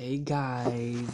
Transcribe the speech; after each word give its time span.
Hey 0.00 0.16
guys, 0.16 1.10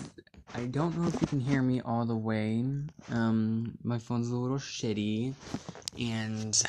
I 0.55 0.67
don't 0.67 0.97
know 0.97 1.09
if 1.09 1.21
you 1.21 1.27
can 1.27 1.41
hear 1.41 1.61
me 1.61 1.81
all 1.81 2.05
the 2.05 2.15
way. 2.15 2.65
Um, 3.11 3.77
my 3.83 3.99
phone's 3.99 4.29
a 4.29 4.37
little 4.37 4.59
shitty, 4.59 5.35
and 5.99 6.63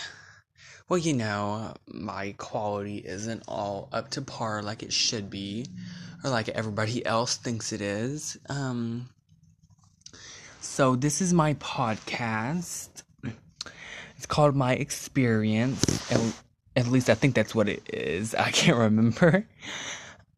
well, 0.90 0.98
you 0.98 1.14
know, 1.14 1.76
my 1.86 2.34
quality 2.40 2.98
isn't 3.06 3.44
all 3.48 3.88
up 3.94 4.10
to 4.10 4.24
par 4.24 4.64
like 4.64 4.82
it 4.82 4.92
should 4.92 5.30
be, 5.30 5.68
or 6.24 6.32
like 6.32 6.50
everybody 6.50 7.06
else 7.06 7.38
thinks 7.38 7.72
it 7.72 7.82
is. 7.82 8.36
Um, 8.50 9.10
so 10.60 10.96
this 10.96 11.22
is 11.22 11.36
my 11.36 11.54
podcast. 11.54 13.04
It's 14.16 14.26
called 14.26 14.56
My 14.56 14.74
Experience. 14.74 16.12
At, 16.12 16.20
at 16.76 16.88
least 16.88 17.12
I 17.12 17.14
think 17.14 17.36
that's 17.36 17.54
what 17.54 17.70
it 17.70 17.88
is. 17.94 18.34
I 18.34 18.50
can't 18.50 18.78
remember. 18.78 19.48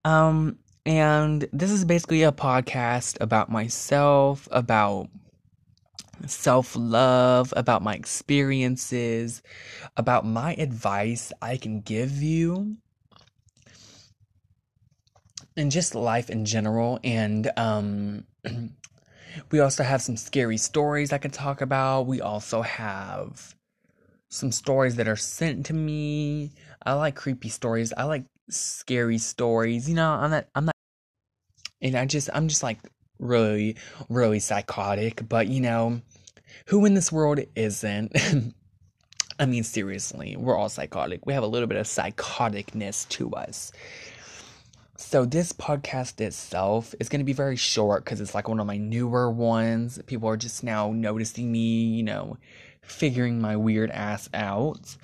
Um, 0.03 0.57
and 0.89 1.47
this 1.53 1.69
is 1.69 1.85
basically 1.85 2.23
a 2.23 2.31
podcast 2.31 3.15
about 3.21 3.51
myself, 3.51 4.47
about 4.49 5.07
self 6.25 6.75
love, 6.75 7.53
about 7.55 7.83
my 7.83 7.93
experiences, 7.93 9.43
about 9.97 10.25
my 10.25 10.55
advice 10.55 11.31
I 11.43 11.57
can 11.57 11.81
give 11.81 12.23
you, 12.23 12.77
and 15.55 15.69
just 15.71 15.93
life 15.93 16.31
in 16.31 16.43
general. 16.43 16.99
And 17.03 17.51
um, 17.55 18.23
we 19.51 19.59
also 19.59 19.83
have 19.83 20.01
some 20.01 20.17
scary 20.17 20.57
stories 20.57 21.13
I 21.13 21.19
can 21.19 21.29
talk 21.29 21.61
about. 21.61 22.07
We 22.07 22.19
also 22.19 22.63
have 22.63 23.53
some 24.29 24.51
stories 24.51 24.95
that 24.95 25.07
are 25.07 25.15
sent 25.15 25.67
to 25.67 25.75
me. 25.75 26.51
I 26.83 26.93
like 26.93 27.15
creepy 27.15 27.49
stories. 27.49 27.93
I 27.95 28.05
like 28.05 28.23
scary 28.49 29.19
stories. 29.19 29.87
You 29.87 29.93
know, 29.93 30.09
I'm 30.13 30.31
not 30.31 30.47
I'm 30.55 30.65
not 30.65 30.73
and 31.81 31.95
I 31.95 32.05
just 32.05 32.29
I'm 32.33 32.47
just 32.47 32.63
like 32.63 32.79
really 33.19 33.75
really 34.09 34.39
psychotic, 34.39 35.27
but 35.27 35.47
you 35.47 35.61
know, 35.61 36.01
who 36.67 36.85
in 36.85 36.93
this 36.93 37.11
world 37.11 37.39
isn't? 37.55 38.13
I 39.39 39.45
mean 39.45 39.63
seriously, 39.63 40.35
we're 40.37 40.57
all 40.57 40.69
psychotic. 40.69 41.25
We 41.25 41.33
have 41.33 41.43
a 41.43 41.47
little 41.47 41.67
bit 41.67 41.77
of 41.77 41.85
psychoticness 41.85 43.07
to 43.09 43.31
us. 43.31 43.71
So 44.97 45.23
this 45.23 45.53
podcast 45.53 46.19
itself 46.19 46.93
is 46.99 47.07
going 47.07 47.21
to 47.21 47.25
be 47.25 47.33
very 47.33 47.55
short 47.55 48.05
cuz 48.05 48.19
it's 48.19 48.35
like 48.35 48.49
one 48.49 48.59
of 48.59 48.67
my 48.67 48.77
newer 48.77 49.31
ones. 49.31 49.99
People 50.07 50.27
are 50.27 50.37
just 50.37 50.63
now 50.63 50.91
noticing 50.91 51.51
me, 51.51 51.85
you 51.85 52.03
know, 52.03 52.37
figuring 52.81 53.39
my 53.39 53.55
weird 53.55 53.91
ass 53.91 54.29
out. 54.33 54.97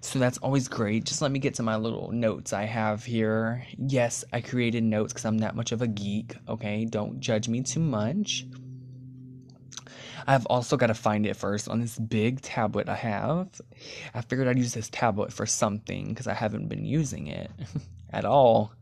So 0.00 0.18
that's 0.18 0.38
always 0.38 0.68
great. 0.68 1.04
Just 1.04 1.22
let 1.22 1.30
me 1.30 1.38
get 1.38 1.54
to 1.54 1.62
my 1.62 1.76
little 1.76 2.12
notes 2.12 2.52
I 2.52 2.64
have 2.64 3.04
here. 3.04 3.64
Yes, 3.76 4.24
I 4.32 4.40
created 4.40 4.84
notes 4.84 5.12
because 5.12 5.24
I'm 5.24 5.38
that 5.38 5.56
much 5.56 5.72
of 5.72 5.82
a 5.82 5.88
geek. 5.88 6.36
Okay, 6.48 6.84
don't 6.84 7.20
judge 7.20 7.48
me 7.48 7.62
too 7.62 7.80
much. 7.80 8.46
I've 10.26 10.46
also 10.46 10.76
got 10.76 10.88
to 10.88 10.94
find 10.94 11.26
it 11.26 11.36
first 11.36 11.68
on 11.68 11.80
this 11.80 11.98
big 11.98 12.42
tablet 12.42 12.88
I 12.88 12.96
have. 12.96 13.60
I 14.14 14.20
figured 14.20 14.46
I'd 14.46 14.58
use 14.58 14.74
this 14.74 14.90
tablet 14.90 15.32
for 15.32 15.46
something 15.46 16.08
because 16.08 16.26
I 16.26 16.34
haven't 16.34 16.68
been 16.68 16.84
using 16.84 17.28
it 17.28 17.50
at 18.12 18.24
all. 18.24 18.72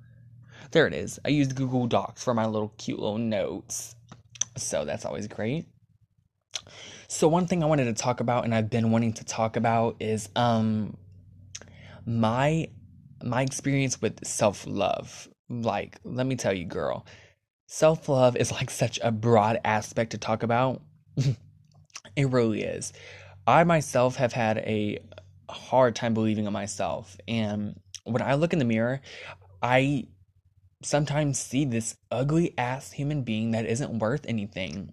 There 0.72 0.86
it 0.86 0.92
is. 0.92 1.20
I 1.24 1.28
used 1.28 1.54
Google 1.54 1.86
Docs 1.86 2.24
for 2.24 2.34
my 2.34 2.46
little 2.46 2.74
cute 2.78 2.98
little 2.98 3.18
notes. 3.18 3.94
So 4.56 4.84
that's 4.84 5.04
always 5.04 5.28
great. 5.28 5.66
So 7.08 7.28
one 7.28 7.46
thing 7.46 7.62
I 7.62 7.66
wanted 7.66 7.84
to 7.84 7.94
talk 7.94 8.20
about 8.20 8.44
and 8.44 8.54
I've 8.54 8.68
been 8.68 8.90
wanting 8.90 9.12
to 9.14 9.24
talk 9.24 9.56
about 9.56 9.96
is 10.00 10.28
um 10.34 10.96
my 12.06 12.68
my 13.22 13.42
experience 13.42 14.00
with 14.00 14.24
self-love 14.24 15.28
like 15.48 15.98
let 16.04 16.26
me 16.26 16.36
tell 16.36 16.52
you 16.52 16.64
girl 16.64 17.04
self-love 17.66 18.36
is 18.36 18.52
like 18.52 18.70
such 18.70 18.98
a 19.02 19.10
broad 19.10 19.58
aspect 19.64 20.12
to 20.12 20.18
talk 20.18 20.42
about. 20.42 20.82
It 22.14 22.30
really 22.30 22.62
is. 22.62 22.94
I 23.46 23.64
myself 23.64 24.16
have 24.16 24.32
had 24.32 24.58
a 24.58 25.00
hard 25.50 25.94
time 25.94 26.14
believing 26.14 26.46
in 26.46 26.52
myself 26.52 27.16
and 27.28 27.78
when 28.04 28.22
i 28.22 28.34
look 28.34 28.52
in 28.52 28.58
the 28.58 28.64
mirror 28.64 29.00
i 29.62 30.04
sometimes 30.82 31.38
see 31.38 31.64
this 31.64 31.96
ugly 32.10 32.52
ass 32.58 32.92
human 32.92 33.22
being 33.22 33.52
that 33.52 33.64
isn't 33.64 33.98
worth 33.98 34.26
anything 34.26 34.92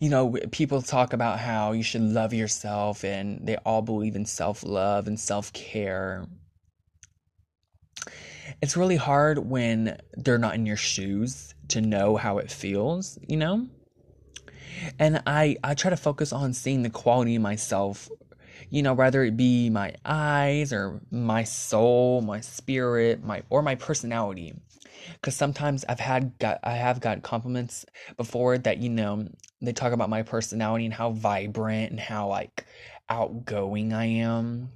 you 0.00 0.08
know, 0.08 0.36
people 0.50 0.82
talk 0.82 1.12
about 1.12 1.38
how 1.38 1.72
you 1.72 1.82
should 1.82 2.02
love 2.02 2.32
yourself 2.32 3.04
and 3.04 3.46
they 3.46 3.56
all 3.56 3.82
believe 3.82 4.16
in 4.16 4.26
self 4.26 4.62
love 4.62 5.06
and 5.06 5.18
self 5.18 5.52
care. 5.52 6.26
It's 8.60 8.76
really 8.76 8.96
hard 8.96 9.38
when 9.38 9.98
they're 10.14 10.38
not 10.38 10.54
in 10.54 10.66
your 10.66 10.76
shoes 10.76 11.54
to 11.68 11.80
know 11.80 12.16
how 12.16 12.38
it 12.38 12.50
feels, 12.50 13.18
you 13.26 13.36
know? 13.36 13.68
And 14.98 15.22
I, 15.26 15.56
I 15.62 15.74
try 15.74 15.90
to 15.90 15.96
focus 15.96 16.32
on 16.32 16.52
seeing 16.52 16.82
the 16.82 16.90
quality 16.90 17.36
in 17.36 17.42
myself, 17.42 18.08
you 18.70 18.82
know, 18.82 18.94
whether 18.94 19.22
it 19.22 19.36
be 19.36 19.70
my 19.70 19.94
eyes 20.04 20.72
or 20.72 21.00
my 21.10 21.44
soul, 21.44 22.20
my 22.20 22.40
spirit, 22.40 23.22
my 23.22 23.42
or 23.48 23.62
my 23.62 23.74
personality 23.74 24.54
because 25.14 25.36
sometimes 25.36 25.84
I've 25.88 26.00
had 26.00 26.38
got 26.38 26.60
I 26.62 26.72
have 26.72 27.00
got 27.00 27.22
compliments 27.22 27.84
before 28.16 28.58
that 28.58 28.78
you 28.78 28.88
know 28.90 29.28
they 29.60 29.72
talk 29.72 29.92
about 29.92 30.10
my 30.10 30.22
personality 30.22 30.84
and 30.84 30.94
how 30.94 31.10
vibrant 31.12 31.90
and 31.90 32.00
how 32.00 32.28
like 32.28 32.66
outgoing 33.08 33.92
I 33.92 34.06
am. 34.06 34.70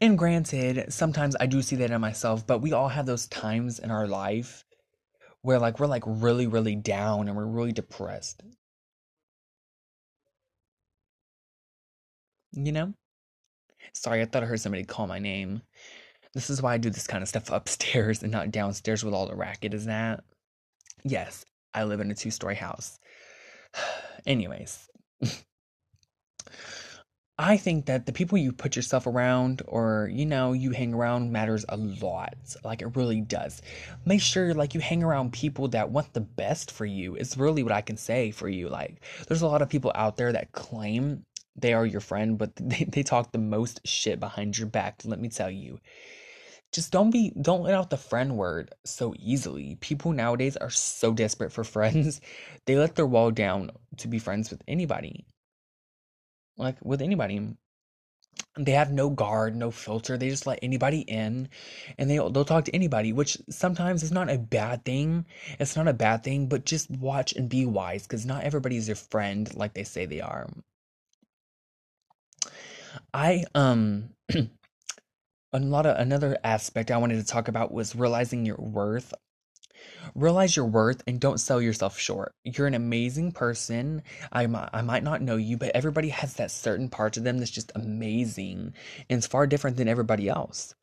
And 0.00 0.18
granted, 0.18 0.92
sometimes 0.92 1.36
I 1.38 1.46
do 1.46 1.62
see 1.62 1.76
that 1.76 1.90
in 1.92 2.00
myself, 2.00 2.46
but 2.46 2.58
we 2.60 2.72
all 2.72 2.88
have 2.88 3.06
those 3.06 3.26
times 3.28 3.78
in 3.78 3.90
our 3.90 4.06
life 4.08 4.64
where 5.42 5.58
like 5.58 5.80
we're 5.80 5.86
like 5.86 6.04
really 6.06 6.46
really 6.46 6.76
down 6.76 7.28
and 7.28 7.36
we're 7.36 7.46
really 7.46 7.72
depressed. 7.72 8.42
You 12.52 12.72
know? 12.72 12.94
Sorry, 13.92 14.22
I 14.22 14.24
thought 14.24 14.42
I 14.42 14.46
heard 14.46 14.60
somebody 14.60 14.84
call 14.84 15.06
my 15.06 15.18
name. 15.18 15.62
This 16.34 16.50
is 16.50 16.62
why 16.62 16.74
I 16.74 16.78
do 16.78 16.90
this 16.90 17.06
kind 17.06 17.22
of 17.22 17.28
stuff 17.28 17.50
upstairs 17.52 18.22
and 18.22 18.32
not 18.32 18.50
downstairs 18.50 19.04
with 19.04 19.14
all 19.14 19.26
the 19.26 19.34
racket 19.34 19.74
is 19.74 19.86
that. 19.86 20.24
Yes, 21.04 21.44
I 21.74 21.84
live 21.84 22.00
in 22.00 22.10
a 22.10 22.14
two 22.14 22.30
story 22.30 22.56
house. 22.56 22.98
Anyways, 24.26 24.88
I 27.40 27.56
think 27.56 27.86
that 27.86 28.04
the 28.04 28.12
people 28.12 28.36
you 28.36 28.50
put 28.50 28.74
yourself 28.74 29.06
around 29.06 29.62
or, 29.68 30.10
you 30.12 30.26
know, 30.26 30.52
you 30.52 30.72
hang 30.72 30.92
around 30.92 31.30
matters 31.30 31.64
a 31.68 31.76
lot. 31.76 32.34
Like 32.64 32.82
it 32.82 32.96
really 32.96 33.20
does. 33.20 33.62
Make 34.04 34.20
sure 34.20 34.54
like 34.54 34.74
you 34.74 34.80
hang 34.80 35.04
around 35.04 35.32
people 35.32 35.68
that 35.68 35.90
want 35.90 36.12
the 36.14 36.20
best 36.20 36.72
for 36.72 36.84
you. 36.84 37.14
It's 37.14 37.36
really 37.36 37.62
what 37.62 37.70
I 37.70 37.80
can 37.80 37.96
say 37.96 38.32
for 38.32 38.48
you. 38.48 38.68
Like 38.68 39.04
there's 39.28 39.42
a 39.42 39.46
lot 39.46 39.62
of 39.62 39.68
people 39.68 39.92
out 39.94 40.16
there 40.16 40.32
that 40.32 40.50
claim 40.50 41.22
they 41.54 41.74
are 41.74 41.86
your 41.86 42.00
friend, 42.00 42.38
but 42.38 42.56
they, 42.60 42.84
they 42.84 43.02
talk 43.04 43.30
the 43.30 43.38
most 43.38 43.80
shit 43.84 44.18
behind 44.18 44.58
your 44.58 44.68
back, 44.68 45.02
let 45.04 45.20
me 45.20 45.28
tell 45.28 45.50
you 45.50 45.78
just 46.72 46.92
don't 46.92 47.10
be 47.10 47.32
don't 47.40 47.62
let 47.62 47.74
out 47.74 47.90
the 47.90 47.96
friend 47.96 48.36
word 48.36 48.74
so 48.84 49.14
easily. 49.18 49.76
People 49.80 50.12
nowadays 50.12 50.56
are 50.56 50.70
so 50.70 51.12
desperate 51.12 51.52
for 51.52 51.64
friends. 51.76 52.20
They 52.66 52.76
let 52.76 52.94
their 52.96 53.06
wall 53.06 53.30
down 53.30 53.70
to 53.98 54.08
be 54.08 54.18
friends 54.18 54.50
with 54.50 54.62
anybody. 54.68 55.26
Like 56.56 56.76
with 56.82 57.02
anybody. 57.02 57.56
They 58.56 58.72
have 58.72 58.92
no 58.92 59.08
guard, 59.08 59.56
no 59.56 59.70
filter. 59.70 60.18
They 60.18 60.28
just 60.28 60.46
let 60.46 60.58
anybody 60.62 61.00
in 61.00 61.48
and 61.96 62.10
they 62.10 62.16
they'll 62.16 62.44
talk 62.44 62.64
to 62.66 62.74
anybody, 62.74 63.12
which 63.12 63.38
sometimes 63.48 64.02
is 64.02 64.12
not 64.12 64.30
a 64.30 64.38
bad 64.38 64.84
thing. 64.84 65.26
It's 65.58 65.76
not 65.76 65.88
a 65.88 65.92
bad 65.92 66.22
thing, 66.24 66.48
but 66.48 66.64
just 66.66 66.90
watch 66.90 67.32
and 67.34 67.48
be 67.48 67.66
wise 67.66 68.06
cuz 68.06 68.26
not 68.26 68.44
everybody 68.44 68.76
is 68.76 68.88
your 68.88 68.96
friend 68.96 69.52
like 69.54 69.74
they 69.74 69.84
say 69.84 70.06
they 70.06 70.20
are. 70.20 70.48
I 73.14 73.44
um 73.54 74.10
a 75.52 75.58
lot 75.58 75.86
of 75.86 75.96
another 75.98 76.38
aspect 76.44 76.90
I 76.90 76.98
wanted 76.98 77.16
to 77.16 77.24
talk 77.24 77.48
about 77.48 77.72
was 77.72 77.96
realizing 77.96 78.44
your 78.44 78.56
worth. 78.56 79.14
Realize 80.14 80.56
your 80.56 80.66
worth 80.66 81.02
and 81.06 81.20
don't 81.20 81.38
sell 81.38 81.62
yourself 81.62 81.98
short. 81.98 82.34
You're 82.44 82.66
an 82.66 82.74
amazing 82.74 83.32
person. 83.32 84.02
I 84.32 84.46
might, 84.46 84.68
I 84.72 84.82
might 84.82 85.04
not 85.04 85.22
know 85.22 85.36
you, 85.36 85.56
but 85.56 85.70
everybody 85.74 86.08
has 86.08 86.34
that 86.34 86.50
certain 86.50 86.88
part 86.88 87.16
of 87.16 87.24
them 87.24 87.38
that's 87.38 87.50
just 87.50 87.72
amazing 87.74 88.74
and 89.08 89.18
it's 89.18 89.26
far 89.26 89.46
different 89.46 89.76
than 89.76 89.88
everybody 89.88 90.28
else. 90.28 90.74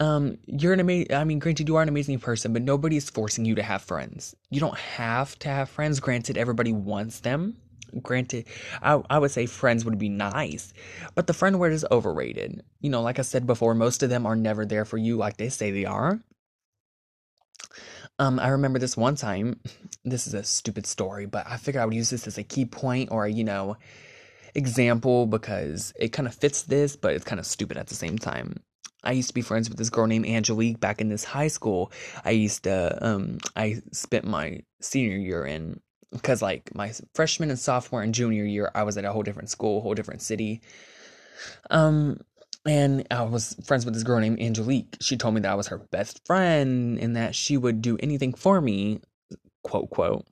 Um, 0.00 0.38
you're 0.46 0.74
an 0.74 0.80
amazing, 0.80 1.12
I 1.12 1.24
mean, 1.24 1.40
granted, 1.40 1.68
you 1.68 1.76
are 1.76 1.82
an 1.82 1.88
amazing 1.88 2.20
person, 2.20 2.52
but 2.52 2.62
nobody 2.62 2.96
is 2.96 3.10
forcing 3.10 3.44
you 3.44 3.56
to 3.56 3.62
have 3.62 3.82
friends. 3.82 4.34
You 4.50 4.60
don't 4.60 4.78
have 4.78 5.36
to 5.40 5.48
have 5.48 5.68
friends. 5.68 5.98
Granted, 5.98 6.36
everybody 6.36 6.72
wants 6.72 7.20
them 7.20 7.56
granted 8.02 8.46
I, 8.82 9.02
I 9.10 9.18
would 9.18 9.30
say 9.30 9.46
friends 9.46 9.84
would 9.84 9.98
be 9.98 10.08
nice 10.08 10.72
but 11.14 11.26
the 11.26 11.34
friend 11.34 11.58
word 11.58 11.72
is 11.72 11.86
overrated. 11.90 12.62
You 12.80 12.90
know 12.90 13.02
like 13.02 13.18
i 13.18 13.22
said 13.22 13.46
before 13.46 13.74
most 13.74 14.02
of 14.02 14.10
them 14.10 14.26
are 14.26 14.36
never 14.36 14.64
there 14.64 14.84
for 14.84 14.98
you 14.98 15.16
like 15.16 15.36
they 15.36 15.48
say 15.48 15.70
they 15.70 15.84
are. 15.84 16.20
Um 18.18 18.38
i 18.38 18.48
remember 18.48 18.78
this 18.78 18.96
one 18.96 19.16
time 19.16 19.60
this 20.04 20.26
is 20.26 20.34
a 20.34 20.44
stupid 20.44 20.86
story 20.86 21.26
but 21.26 21.46
i 21.46 21.56
figured 21.56 21.82
i 21.82 21.84
would 21.84 21.94
use 21.94 22.10
this 22.10 22.26
as 22.26 22.38
a 22.38 22.42
key 22.42 22.64
point 22.64 23.10
or 23.10 23.26
you 23.28 23.44
know 23.44 23.76
example 24.54 25.26
because 25.26 25.92
it 25.98 26.08
kind 26.08 26.26
of 26.26 26.34
fits 26.34 26.62
this 26.62 26.96
but 26.96 27.14
it's 27.14 27.24
kind 27.24 27.38
of 27.38 27.46
stupid 27.46 27.76
at 27.76 27.86
the 27.88 27.94
same 27.94 28.18
time. 28.18 28.60
I 29.04 29.12
used 29.12 29.28
to 29.28 29.34
be 29.34 29.42
friends 29.42 29.68
with 29.68 29.78
this 29.78 29.90
girl 29.90 30.06
named 30.06 30.26
Angelique 30.26 30.80
back 30.80 31.00
in 31.00 31.08
this 31.08 31.24
high 31.24 31.48
school. 31.48 31.92
I 32.24 32.30
used 32.30 32.64
to, 32.64 32.98
um, 33.00 33.38
I 33.54 33.80
spent 33.92 34.24
my 34.24 34.60
senior 34.80 35.16
year 35.16 35.46
in, 35.46 35.80
because 36.12 36.42
like 36.42 36.74
my 36.74 36.92
freshman 37.14 37.50
and 37.50 37.58
sophomore 37.58 38.02
and 38.02 38.14
junior 38.14 38.44
year, 38.44 38.70
I 38.74 38.82
was 38.82 38.96
at 38.96 39.04
a 39.04 39.12
whole 39.12 39.22
different 39.22 39.50
school, 39.50 39.80
whole 39.80 39.94
different 39.94 40.22
city. 40.22 40.60
Um, 41.70 42.20
and 42.66 43.06
I 43.10 43.22
was 43.22 43.54
friends 43.64 43.84
with 43.84 43.94
this 43.94 44.02
girl 44.02 44.20
named 44.20 44.40
Angelique. 44.40 44.96
She 45.00 45.16
told 45.16 45.34
me 45.34 45.40
that 45.42 45.52
I 45.52 45.54
was 45.54 45.68
her 45.68 45.78
best 45.78 46.26
friend 46.26 46.98
and 46.98 47.16
that 47.16 47.34
she 47.34 47.56
would 47.56 47.80
do 47.80 47.96
anything 48.00 48.34
for 48.34 48.60
me, 48.60 49.00
quote, 49.62 49.90
quote. 49.90 50.26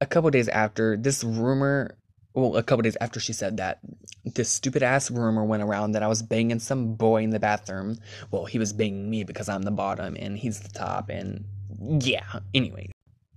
A 0.00 0.06
couple 0.06 0.30
days 0.30 0.48
after, 0.48 0.96
this 0.96 1.22
rumor 1.22 1.96
well, 2.34 2.56
a 2.56 2.62
couple 2.64 2.82
days 2.82 2.96
after 3.00 3.20
she 3.20 3.32
said 3.32 3.58
that, 3.58 3.78
this 4.24 4.48
stupid 4.48 4.82
ass 4.82 5.10
rumor 5.10 5.44
went 5.44 5.62
around 5.62 5.92
that 5.92 6.02
I 6.02 6.08
was 6.08 6.22
banging 6.22 6.58
some 6.58 6.94
boy 6.94 7.22
in 7.22 7.30
the 7.30 7.38
bathroom. 7.38 7.96
Well, 8.30 8.44
he 8.44 8.58
was 8.58 8.72
banging 8.72 9.08
me 9.08 9.22
because 9.22 9.48
I'm 9.48 9.62
the 9.62 9.70
bottom 9.70 10.16
and 10.18 10.36
he's 10.36 10.60
the 10.60 10.70
top, 10.70 11.08
and 11.10 11.44
yeah. 12.02 12.40
Anyway, 12.52 12.90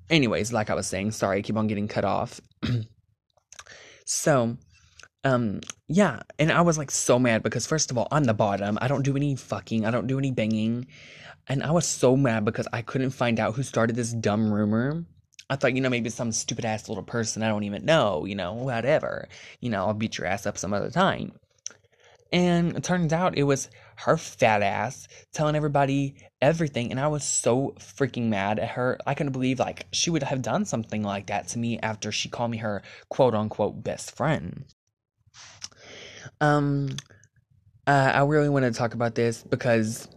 anyways, 0.09 0.53
like 0.53 0.69
I 0.69 0.75
was 0.75 0.87
saying, 0.87 1.11
sorry, 1.11 1.39
I 1.39 1.41
keep 1.41 1.57
on 1.57 1.67
getting 1.67 1.87
cut 1.87 2.05
off. 2.05 2.41
so, 4.05 4.57
um, 5.23 5.61
yeah, 5.87 6.21
and 6.39 6.51
I 6.51 6.61
was 6.61 6.77
like 6.77 6.91
so 6.91 7.19
mad 7.19 7.43
because 7.43 7.67
first 7.67 7.91
of 7.91 7.97
all, 7.97 8.07
I'm 8.11 8.23
the 8.23 8.33
bottom. 8.33 8.77
I 8.81 8.87
don't 8.87 9.03
do 9.03 9.15
any 9.15 9.35
fucking. 9.35 9.85
I 9.85 9.91
don't 9.91 10.07
do 10.07 10.19
any 10.19 10.31
banging, 10.31 10.87
and 11.47 11.63
I 11.63 11.71
was 11.71 11.85
so 11.85 12.15
mad 12.15 12.45
because 12.45 12.67
I 12.71 12.81
couldn't 12.81 13.11
find 13.11 13.39
out 13.39 13.55
who 13.55 13.63
started 13.63 13.95
this 13.95 14.13
dumb 14.13 14.51
rumor 14.51 15.05
I 15.49 15.55
thought, 15.55 15.73
you 15.73 15.81
know, 15.81 15.89
maybe 15.89 16.09
some 16.09 16.31
stupid 16.31 16.65
ass 16.65 16.89
little 16.89 17.03
person 17.03 17.41
I 17.41 17.47
don't 17.47 17.63
even 17.63 17.85
know, 17.85 18.25
you 18.25 18.35
know, 18.35 18.53
whatever. 18.53 19.29
You 19.61 19.69
know, 19.69 19.85
I'll 19.85 19.93
beat 19.93 20.17
your 20.17 20.27
ass 20.27 20.45
up 20.45 20.57
some 20.57 20.73
other 20.73 20.91
time. 20.91 21.33
And 22.31 22.75
it 22.75 22.83
turns 22.83 23.13
out 23.13 23.37
it 23.37 23.43
was 23.43 23.69
her 23.97 24.17
fat 24.17 24.61
ass 24.61 25.07
telling 25.33 25.55
everybody 25.55 26.15
everything. 26.41 26.91
And 26.91 26.99
I 26.99 27.07
was 27.07 27.23
so 27.23 27.73
freaking 27.79 28.27
mad 28.27 28.59
at 28.59 28.69
her. 28.69 28.97
I 29.05 29.13
couldn't 29.13 29.31
believe, 29.31 29.59
like, 29.59 29.87
she 29.91 30.09
would 30.09 30.23
have 30.23 30.41
done 30.41 30.65
something 30.65 31.03
like 31.03 31.27
that 31.27 31.47
to 31.49 31.59
me 31.59 31.79
after 31.79 32.11
she 32.11 32.29
called 32.29 32.51
me 32.51 32.57
her 32.57 32.83
quote 33.09 33.33
unquote 33.33 33.83
best 33.83 34.15
friend. 34.15 34.65
Um, 36.41 36.89
uh, 37.87 38.11
I 38.13 38.23
really 38.23 38.49
want 38.49 38.65
to 38.65 38.71
talk 38.71 38.93
about 38.93 39.15
this 39.15 39.43
because 39.43 40.07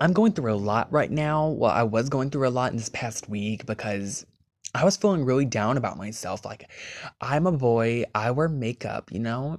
I'm 0.00 0.12
going 0.12 0.32
through 0.32 0.52
a 0.52 0.54
lot 0.54 0.92
right 0.92 1.10
now. 1.10 1.48
Well, 1.48 1.70
I 1.70 1.82
was 1.82 2.08
going 2.08 2.30
through 2.30 2.48
a 2.48 2.50
lot 2.50 2.70
in 2.70 2.76
this 2.76 2.88
past 2.90 3.28
week 3.28 3.66
because 3.66 4.24
I 4.74 4.84
was 4.84 4.96
feeling 4.96 5.24
really 5.24 5.46
down 5.46 5.76
about 5.76 5.96
myself. 5.96 6.44
Like, 6.44 6.70
I'm 7.20 7.46
a 7.46 7.52
boy, 7.52 8.04
I 8.14 8.30
wear 8.30 8.48
makeup, 8.48 9.10
you 9.10 9.18
know? 9.18 9.58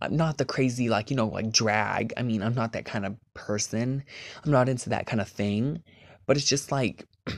I'm 0.00 0.16
not 0.16 0.38
the 0.38 0.44
crazy, 0.44 0.88
like, 0.88 1.10
you 1.10 1.16
know, 1.16 1.28
like 1.28 1.52
drag. 1.52 2.12
I 2.16 2.22
mean, 2.22 2.42
I'm 2.42 2.54
not 2.54 2.72
that 2.72 2.84
kind 2.84 3.04
of 3.04 3.16
person. 3.34 4.02
I'm 4.44 4.50
not 4.50 4.68
into 4.68 4.90
that 4.90 5.06
kind 5.06 5.20
of 5.20 5.28
thing. 5.28 5.82
But 6.26 6.36
it's 6.36 6.48
just 6.48 6.72
like, 6.72 7.06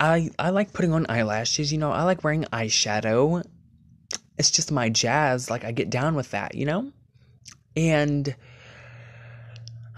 I 0.00 0.30
I 0.38 0.50
like 0.50 0.72
putting 0.72 0.94
on 0.94 1.06
eyelashes, 1.08 1.70
you 1.70 1.78
know, 1.78 1.92
I 1.92 2.04
like 2.04 2.24
wearing 2.24 2.44
eyeshadow. 2.44 3.44
It's 4.38 4.50
just 4.50 4.72
my 4.72 4.88
jazz. 4.88 5.50
Like 5.50 5.64
I 5.64 5.72
get 5.72 5.90
down 5.90 6.14
with 6.14 6.30
that, 6.30 6.54
you 6.54 6.64
know? 6.64 6.90
And 7.76 8.34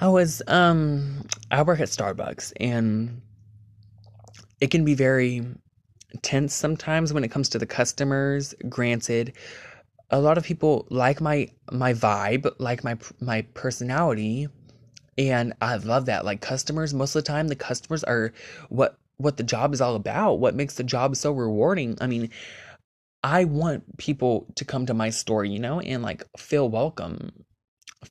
I 0.01 0.09
was 0.09 0.43
um 0.49 1.25
I 1.51 1.63
work 1.63 1.79
at 1.79 1.89
Starbucks 1.89 2.53
and 2.59 3.23
it 4.61 4.71
can 4.73 4.85
be 4.85 4.95
very 4.95 5.47
tense 6.23 6.55
sometimes 6.55 7.13
when 7.13 7.23
it 7.23 7.31
comes 7.31 7.49
to 7.51 7.59
the 7.59 7.67
customers. 7.67 8.55
Granted, 8.69 9.35
a 10.13 10.21
lot 10.21 10.39
of 10.39 10.45
people 10.45 10.87
like 10.91 11.21
my 11.21 11.49
my 11.73 11.95
vibe, 11.95 12.55
like 12.59 12.85
my 12.85 12.97
my 13.21 13.43
personality, 13.55 14.47
and 15.19 15.55
I 15.61 15.77
love 15.77 16.07
that. 16.07 16.25
Like 16.25 16.41
customers, 16.43 16.95
most 16.95 17.17
of 17.17 17.25
the 17.25 17.29
time, 17.29 17.49
the 17.49 17.57
customers 17.57 18.05
are 18.05 18.33
what 18.69 18.99
what 19.17 19.39
the 19.39 19.43
job 19.43 19.73
is 19.73 19.81
all 19.81 19.97
about. 19.97 20.35
What 20.35 20.55
makes 20.55 20.75
the 20.77 20.85
job 20.85 21.17
so 21.17 21.33
rewarding. 21.33 21.97
I 22.01 22.07
mean, 22.07 22.31
I 23.25 23.45
want 23.45 23.99
people 23.99 24.47
to 24.57 24.65
come 24.65 24.87
to 24.87 24.95
my 24.95 25.11
store, 25.11 25.45
you 25.45 25.59
know, 25.59 25.81
and 25.81 26.03
like 26.03 26.25
feel 26.37 26.69
welcome, 26.69 27.45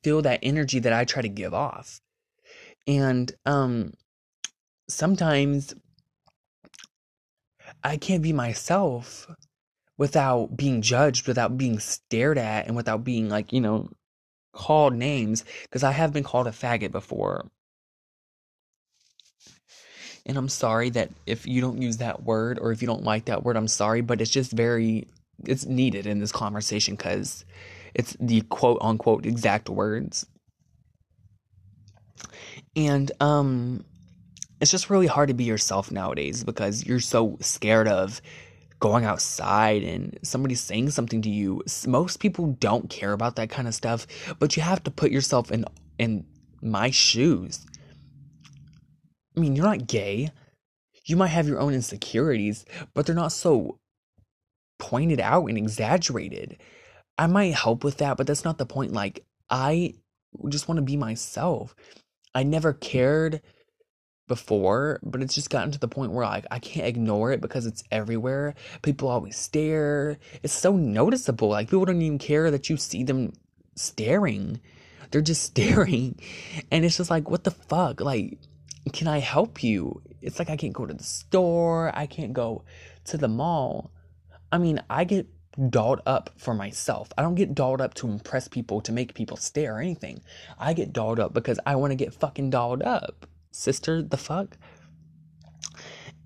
feel 0.04 0.22
that 0.24 0.40
energy 0.42 0.80
that 0.80 0.94
I 0.94 1.06
try 1.06 1.22
to 1.22 1.30
give 1.30 1.54
off. 1.54 2.02
And 2.88 3.32
um 3.46 3.94
sometimes 4.90 5.76
I 7.84 7.98
can't 7.98 8.24
be 8.24 8.34
myself 8.34 9.28
without 10.02 10.58
being 10.58 10.82
judged, 10.82 11.28
without 11.28 11.60
being 11.60 11.78
stared 11.78 12.40
at, 12.40 12.66
and 12.66 12.76
without 12.76 13.04
being 13.04 13.30
like, 13.30 13.54
you 13.54 13.62
know, 13.62 13.88
called 14.52 14.96
names. 14.96 15.46
Because 15.62 15.84
I 15.84 15.92
have 15.92 16.12
been 16.12 16.24
called 16.24 16.48
a 16.48 16.50
faggot 16.52 16.92
before. 16.92 17.52
And 20.26 20.38
I'm 20.38 20.50
sorry 20.50 20.90
that 20.90 21.12
if 21.28 21.46
you 21.46 21.62
don't 21.62 21.84
use 21.84 21.98
that 21.98 22.24
word 22.24 22.58
or 22.60 22.72
if 22.72 22.82
you 22.82 22.88
don't 22.88 23.04
like 23.04 23.26
that 23.26 23.44
word, 23.44 23.56
I'm 23.56 23.68
sorry, 23.68 24.02
but 24.02 24.22
it's 24.22 24.32
just 24.32 24.52
very, 24.52 25.08
it's 25.46 25.68
needed 25.68 26.08
in 26.08 26.18
this 26.18 26.32
conversation 26.32 26.96
because 26.96 27.46
it's 27.94 28.18
the 28.20 28.42
quote 28.42 28.80
unquote 28.82 29.28
exact 29.28 29.70
words. 29.70 30.26
And, 32.76 33.12
um, 33.20 33.86
it's 34.60 34.72
just 34.72 34.90
really 34.90 35.06
hard 35.06 35.28
to 35.28 35.36
be 35.36 35.44
yourself 35.44 35.92
nowadays 35.92 36.44
because 36.44 36.88
you're 36.88 37.00
so 37.00 37.38
scared 37.40 37.88
of 37.88 38.20
going 38.82 39.06
outside 39.06 39.84
and 39.84 40.20
somebody 40.24 40.56
saying 40.56 40.90
something 40.90 41.22
to 41.22 41.30
you. 41.30 41.62
Most 41.88 42.20
people 42.20 42.58
don't 42.60 42.90
care 42.90 43.14
about 43.14 43.38
that 43.38 43.50
kind 43.50 43.68
of 43.68 43.76
stuff, 43.76 44.06
but 44.40 44.58
you 44.58 44.64
have 44.64 44.84
to 44.84 44.92
put 44.92 45.12
yourself 45.12 45.52
in 45.52 45.64
in 45.98 46.26
my 46.62 46.90
shoes. 46.92 47.66
I 49.38 49.40
mean, 49.40 49.56
you're 49.56 49.66
not 49.66 49.88
gay. 49.88 50.32
You 51.06 51.16
might 51.16 51.28
have 51.28 51.48
your 51.48 51.60
own 51.60 51.74
insecurities, 51.74 52.66
but 52.94 53.06
they're 53.06 53.16
not 53.16 53.32
so 53.32 53.80
pointed 54.80 55.20
out 55.22 55.46
and 55.46 55.58
exaggerated. 55.58 56.58
I 57.18 57.28
might 57.28 57.54
help 57.54 57.84
with 57.84 57.98
that, 57.98 58.18
but 58.18 58.28
that's 58.28 58.44
not 58.44 58.58
the 58.58 58.66
point. 58.66 58.94
Like, 58.94 59.24
I 59.50 59.94
just 60.50 60.68
want 60.68 60.78
to 60.80 60.84
be 60.84 60.98
myself. 60.98 61.76
I 62.34 62.44
never 62.44 62.74
cared 62.74 63.42
before, 64.32 64.98
but 65.04 65.22
it's 65.22 65.36
just 65.36 65.50
gotten 65.50 65.72
to 65.72 65.78
the 65.78 65.90
point 65.90 66.14
where 66.14 66.26
like 66.26 66.46
I 66.50 66.60
can't 66.60 66.88
ignore 66.88 67.34
it 67.34 67.42
because 67.42 67.66
it's 67.66 67.84
everywhere. 67.92 68.56
People 68.82 69.10
always 69.10 69.36
stare. 69.36 70.20
It's 70.42 70.54
so 70.54 70.78
noticeable. 70.78 71.50
Like 71.50 71.68
people 71.68 71.84
don't 71.84 72.02
even 72.02 72.18
care 72.18 72.50
that 72.50 72.70
you 72.70 72.78
see 72.78 73.04
them 73.04 73.34
staring. 73.76 74.62
They're 75.12 75.20
just 75.20 75.44
staring. 75.52 76.18
And 76.72 76.86
it's 76.86 76.96
just 76.96 77.10
like, 77.10 77.30
what 77.30 77.44
the 77.44 77.52
fuck? 77.52 78.00
Like, 78.00 78.38
can 78.94 79.10
I 79.10 79.18
help 79.18 79.62
you? 79.66 80.02
It's 80.22 80.40
like 80.40 80.50
I 80.50 80.56
can't 80.56 80.72
go 80.72 80.86
to 80.86 80.94
the 80.94 81.04
store. 81.04 81.92
I 81.94 82.06
can't 82.06 82.32
go 82.32 82.64
to 83.08 83.18
the 83.18 83.28
mall. 83.28 83.92
I 84.50 84.60
mean, 84.60 84.82
I 84.90 85.04
get 85.04 85.28
dolled 85.70 86.00
up 86.06 86.30
for 86.38 86.54
myself. 86.54 87.10
I 87.18 87.22
don't 87.22 87.36
get 87.36 87.54
dolled 87.54 87.82
up 87.82 87.96
to 87.96 88.08
impress 88.08 88.48
people, 88.48 88.80
to 88.80 88.94
make 88.94 89.14
people 89.14 89.36
stare 89.36 89.76
or 89.76 89.82
anything. 89.82 90.22
I 90.58 90.72
get 90.72 90.94
dolled 90.94 91.20
up 91.20 91.34
because 91.34 91.60
I 91.66 91.76
want 91.76 91.92
to 91.92 91.96
get 91.98 92.14
fucking 92.14 92.50
dolled 92.50 92.82
up 92.82 93.28
sister, 93.52 94.02
the 94.02 94.18
fuck? 94.18 94.58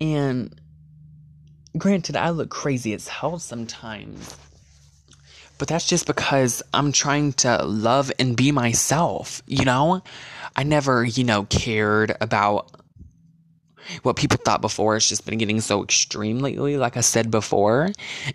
And 0.00 0.58
granted, 1.76 2.16
I 2.16 2.30
look 2.30 2.50
crazy 2.50 2.92
as 2.94 3.08
hell 3.08 3.38
sometimes. 3.38 4.36
But 5.58 5.68
that's 5.68 5.86
just 5.86 6.06
because 6.06 6.62
I'm 6.74 6.92
trying 6.92 7.32
to 7.34 7.64
love 7.64 8.12
and 8.18 8.36
be 8.36 8.52
myself, 8.52 9.42
you 9.46 9.64
know? 9.64 10.02
I 10.54 10.62
never, 10.64 11.04
you 11.04 11.24
know, 11.24 11.44
cared 11.44 12.14
about 12.20 12.70
what 14.02 14.16
people 14.16 14.38
thought 14.44 14.60
before. 14.60 14.96
It's 14.96 15.08
just 15.08 15.24
been 15.24 15.38
getting 15.38 15.60
so 15.60 15.82
extreme 15.82 16.40
lately, 16.40 16.76
like 16.76 16.96
I 16.96 17.00
said 17.00 17.30
before. 17.30 17.90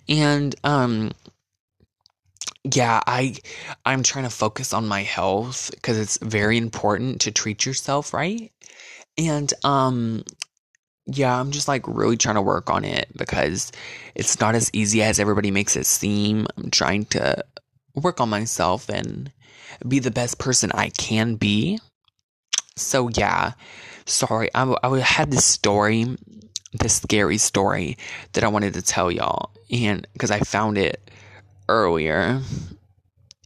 And, 0.07 0.55
um, 0.63 1.11
yeah, 2.63 3.01
I 3.07 3.35
I'm 3.85 4.03
trying 4.03 4.25
to 4.25 4.29
focus 4.29 4.73
on 4.73 4.87
my 4.87 5.01
health 5.01 5.71
because 5.73 5.97
it's 5.97 6.17
very 6.21 6.57
important 6.57 7.21
to 7.21 7.31
treat 7.31 7.65
yourself 7.65 8.13
right. 8.13 8.51
And 9.21 9.53
um 9.63 10.23
yeah, 11.07 11.37
I'm 11.39 11.51
just 11.51 11.67
like 11.67 11.87
really 11.87 12.17
trying 12.17 12.35
to 12.35 12.41
work 12.41 12.69
on 12.69 12.85
it 12.85 13.09
because 13.17 13.71
it's 14.15 14.39
not 14.39 14.55
as 14.55 14.69
easy 14.73 15.01
as 15.01 15.19
everybody 15.19 15.51
makes 15.51 15.75
it 15.75 15.85
seem. 15.85 16.47
I'm 16.57 16.69
trying 16.69 17.05
to 17.05 17.43
work 17.95 18.21
on 18.21 18.29
myself 18.29 18.87
and 18.89 19.31
be 19.87 19.99
the 19.99 20.11
best 20.11 20.37
person 20.37 20.71
I 20.73 20.89
can 20.89 21.35
be. 21.35 21.79
So 22.75 23.09
yeah, 23.09 23.53
sorry. 24.05 24.49
I, 24.53 24.75
I 24.83 24.99
had 24.99 25.31
this 25.31 25.45
story, 25.45 26.17
this 26.73 26.97
scary 26.97 27.37
story 27.37 27.97
that 28.33 28.43
I 28.43 28.47
wanted 28.47 28.73
to 28.75 28.81
tell 28.81 29.11
y'all, 29.11 29.51
and 29.71 30.07
because 30.13 30.31
I 30.31 30.39
found 30.39 30.77
it 30.77 31.11
earlier, 31.67 32.41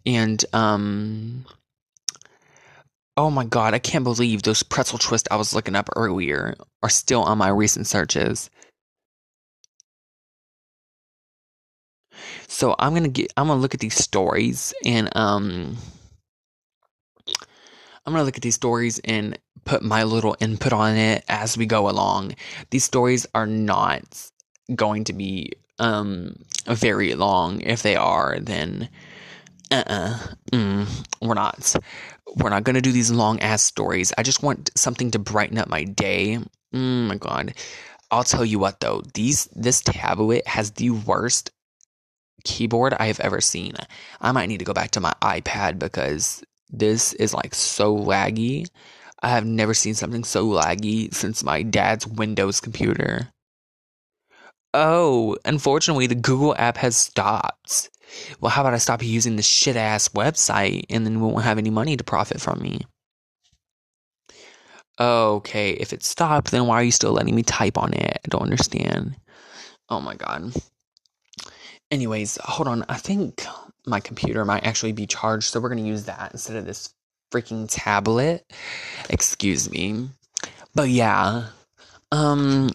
and 0.06 0.44
um, 0.54 1.46
Oh 3.18 3.32
my 3.32 3.46
god, 3.46 3.74
I 3.74 3.80
can't 3.80 4.04
believe 4.04 4.44
those 4.44 4.64
pretzel 4.64 5.00
twists 5.00 5.28
I 5.32 5.38
was 5.38 5.54
looking 5.54 5.76
up 5.76 5.90
earlier 5.96 6.56
are 6.84 6.90
still 6.90 7.24
on 7.24 7.38
my 7.38 7.48
recent 7.50 7.88
searches. 7.88 8.50
So 12.48 12.76
I'm 12.78 12.94
gonna 12.94 13.08
get 13.08 13.32
I'm 13.38 13.48
gonna 13.48 13.60
look 13.60 13.74
at 13.74 13.80
these 13.80 13.96
stories 13.96 14.74
and 14.86 15.10
um 15.16 15.78
I'm 18.06 18.14
to 18.14 18.24
look 18.24 18.36
at 18.36 18.44
these 18.44 18.56
stories 18.56 19.00
and 19.04 19.38
put 19.64 19.82
my 19.82 20.04
little 20.04 20.36
input 20.40 20.74
on 20.74 20.96
it 20.96 21.24
as 21.28 21.58
we 21.58 21.66
go 21.66 21.90
along. 21.90 22.36
These 22.70 22.84
stories 22.84 23.26
are 23.34 23.48
not 23.48 24.30
going 24.76 25.06
to 25.06 25.14
be 25.14 25.54
um 25.80 26.36
very 26.68 27.16
long. 27.16 27.62
If 27.62 27.82
they 27.82 27.96
are, 27.96 28.40
then 28.40 28.90
uh-uh 29.72 30.20
mm, 30.52 30.88
we're 31.20 31.34
not 31.34 31.76
we're 32.36 32.50
not 32.50 32.64
gonna 32.64 32.82
do 32.82 32.92
these 32.92 33.12
long 33.12 33.40
ass 33.40 33.64
stories. 33.64 34.14
I 34.18 34.24
just 34.24 34.44
want 34.44 34.72
something 34.76 35.12
to 35.12 35.20
brighten 35.20 35.58
up 35.58 35.70
my 35.70 35.84
day. 35.84 36.40
Oh 36.74 36.78
my 36.78 37.16
god. 37.16 37.54
I'll 38.12 38.24
tell 38.24 38.46
you 38.46 38.60
what 38.60 38.80
though. 38.80 39.02
These 39.14 39.46
this 39.56 39.82
tablet 39.82 40.48
has 40.48 40.72
the 40.72 40.92
worst 40.92 41.52
keyboard 42.44 42.94
i 42.94 43.08
have 43.08 43.20
ever 43.20 43.42
seen. 43.42 43.74
I 44.22 44.32
might 44.32 44.48
need 44.48 44.60
to 44.60 44.66
go 44.66 44.74
back 44.74 44.92
to 44.92 45.02
my 45.02 45.14
ipad 45.22 45.80
because 45.80 46.44
this 46.70 47.14
is 47.14 47.34
like 47.34 47.56
so 47.56 47.96
laggy. 47.96 48.68
I 49.24 49.30
have 49.30 49.46
never 49.46 49.74
seen 49.74 49.96
something 49.96 50.24
so 50.24 50.46
laggy 50.46 51.14
since 51.14 51.44
my 51.44 51.64
dad's 51.64 52.06
windows 52.06 52.60
computer. 52.60 53.30
Oh 54.74 55.38
unfortunately 55.46 56.08
the 56.08 56.16
google 56.16 56.56
app 56.58 56.78
has 56.78 56.96
stopped 56.96 57.90
well, 58.40 58.50
how 58.50 58.62
about 58.62 58.74
I 58.74 58.78
stop 58.78 59.04
using 59.04 59.36
this 59.36 59.46
shit 59.46 59.76
ass 59.76 60.10
website 60.10 60.86
and 60.90 61.06
then 61.06 61.22
we 61.22 61.28
won't 61.28 61.44
have 61.44 61.58
any 61.58 61.70
money 61.70 61.98
to 61.98 62.04
profit 62.04 62.42
from 62.42 62.62
me? 62.62 62.82
Okay, 65.00 65.72
if 65.72 65.92
it 65.92 66.04
stopped, 66.04 66.52
then 66.52 66.68
why 66.68 66.76
are 66.76 66.84
you 66.84 66.92
still 66.92 67.12
letting 67.12 67.36
me 67.36 67.44
type 67.44 67.78
on 67.78 67.94
it? 67.94 68.22
I 68.24 68.28
don't 68.30 68.44
understand. 68.44 69.16
Oh 69.90 70.00
my 70.00 70.16
god. 70.16 70.54
Anyways, 71.92 72.38
hold 72.44 72.68
on. 72.68 72.86
I 72.90 72.96
think 72.96 73.46
my 73.86 74.00
computer 74.00 74.46
might 74.46 74.66
actually 74.66 74.94
be 74.94 75.06
charged, 75.06 75.52
so 75.52 75.60
we're 75.60 75.70
gonna 75.70 75.82
use 75.82 76.06
that 76.06 76.32
instead 76.32 76.56
of 76.56 76.66
this 76.66 76.94
freaking 77.32 77.68
tablet. 77.70 78.46
Excuse 79.10 79.70
me. 79.70 80.10
But 80.74 80.90
yeah. 80.90 81.48
Um 82.12 82.72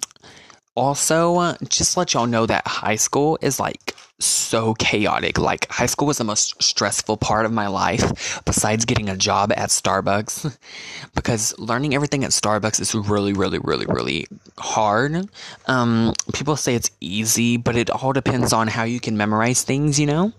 also, 0.76 1.56
just 1.68 1.96
let 1.96 2.14
y'all 2.14 2.26
know 2.26 2.46
that 2.46 2.66
high 2.66 2.96
school 2.96 3.38
is 3.42 3.58
like 3.58 3.94
so 4.24 4.74
chaotic. 4.74 5.38
Like 5.38 5.70
high 5.70 5.86
school 5.86 6.06
was 6.06 6.18
the 6.18 6.24
most 6.24 6.62
stressful 6.62 7.16
part 7.16 7.46
of 7.46 7.52
my 7.52 7.66
life 7.66 8.42
besides 8.44 8.84
getting 8.84 9.08
a 9.08 9.16
job 9.16 9.52
at 9.52 9.70
Starbucks 9.70 10.56
because 11.14 11.58
learning 11.58 11.94
everything 11.94 12.24
at 12.24 12.30
Starbucks 12.30 12.80
is 12.80 12.94
really 12.94 13.32
really 13.32 13.58
really 13.58 13.86
really 13.86 14.26
hard. 14.58 15.28
Um 15.66 16.14
people 16.32 16.56
say 16.56 16.74
it's 16.74 16.90
easy, 17.00 17.56
but 17.56 17.76
it 17.76 17.90
all 17.90 18.12
depends 18.12 18.52
on 18.52 18.68
how 18.68 18.84
you 18.84 19.00
can 19.00 19.16
memorize 19.16 19.62
things, 19.62 19.98
you 19.98 20.06
know? 20.06 20.32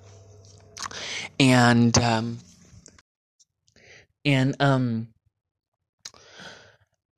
And 1.39 1.97
um 1.97 2.39
and 4.25 4.55
um 4.59 5.07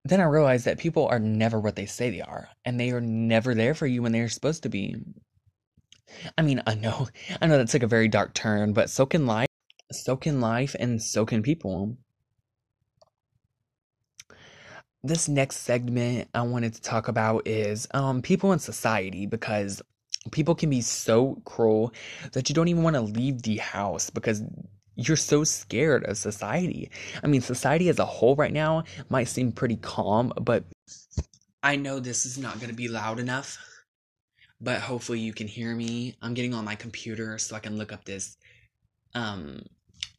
then 0.06 0.20
I 0.20 0.26
realized 0.26 0.66
that 0.66 0.80
people 0.80 1.08
are 1.08 1.20
never 1.20 1.60
what 1.60 1.76
they 1.76 1.86
say 1.86 2.10
they 2.10 2.22
are, 2.22 2.50
and 2.66 2.80
they 2.80 2.92
are 2.92 3.00
never 3.00 3.56
there 3.56 3.74
for 3.74 3.88
you 3.88 4.02
when 4.02 4.12
they're 4.12 4.30
supposed 4.30 4.64
to 4.64 4.70
be. 4.70 4.96
I 6.38 6.42
mean, 6.42 6.62
I 6.66 6.76
know, 6.76 7.08
I 7.42 7.48
know 7.48 7.58
that's 7.58 7.74
like 7.74 7.84
a 7.84 7.88
very 7.88 8.08
dark 8.08 8.34
turn, 8.34 8.74
but 8.74 8.90
so 8.90 9.06
can 9.06 9.26
life, 9.26 9.48
so 9.92 10.16
can 10.16 10.42
life, 10.42 10.76
and 10.80 11.02
so 11.02 11.26
can 11.26 11.44
people. 11.44 11.98
This 15.04 15.28
next 15.28 15.58
segment 15.58 16.30
I 16.34 16.44
wanted 16.44 16.76
to 16.76 16.82
talk 16.82 17.10
about 17.10 17.46
is 17.46 17.88
um 17.92 18.22
people 18.22 18.54
in 18.54 18.60
society 18.60 19.26
because 19.26 19.82
people 20.32 20.56
can 20.56 20.70
be 20.70 20.82
so 20.82 21.42
cruel 21.44 21.94
that 22.32 22.48
you 22.48 22.56
don't 22.56 22.70
even 22.70 22.84
want 22.84 22.96
to 22.96 23.02
leave 23.02 23.42
the 23.42 23.58
house 23.58 24.10
because 24.10 24.42
you're 24.96 25.18
so 25.18 25.44
scared 25.44 26.06
of 26.06 26.18
society. 26.18 26.90
I 27.24 27.28
mean, 27.28 27.42
society 27.42 27.90
as 27.90 28.00
a 28.00 28.06
whole 28.06 28.36
right 28.36 28.54
now 28.54 28.84
might 29.10 29.28
seem 29.28 29.52
pretty 29.52 29.76
calm, 29.76 30.32
but 30.40 30.64
I 31.62 31.76
know 31.76 32.00
this 32.00 32.26
is 32.26 32.38
not 32.38 32.60
going 32.60 32.70
to 32.70 32.76
be 32.76 32.88
loud 32.88 33.20
enough 33.20 33.58
but 34.64 34.80
hopefully 34.80 35.20
you 35.20 35.34
can 35.34 35.48
hear 35.48 35.76
me. 35.76 36.16
I'm 36.22 36.34
getting 36.34 36.54
on 36.54 36.64
my 36.64 36.76
computer 36.76 37.38
so 37.38 37.56
I 37.56 37.60
can 37.60 37.78
look 37.78 37.92
up 37.92 38.06
this 38.06 38.38
um 39.14 39.62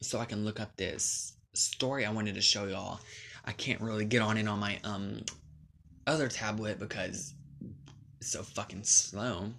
so 0.01 0.19
I 0.19 0.25
can 0.25 0.45
look 0.45 0.59
up 0.59 0.77
this 0.77 1.35
story 1.53 2.05
I 2.05 2.11
wanted 2.11 2.35
to 2.35 2.41
show 2.41 2.65
y'all. 2.67 2.99
I 3.43 3.51
can't 3.51 3.81
really 3.81 4.05
get 4.05 4.21
on 4.21 4.37
it 4.37 4.47
on 4.47 4.59
my 4.59 4.79
um 4.83 5.23
other 6.05 6.27
tablet 6.27 6.79
because 6.79 7.33
it's 8.19 8.31
so 8.31 8.43
fucking 8.43 8.83
slow. 8.83 9.51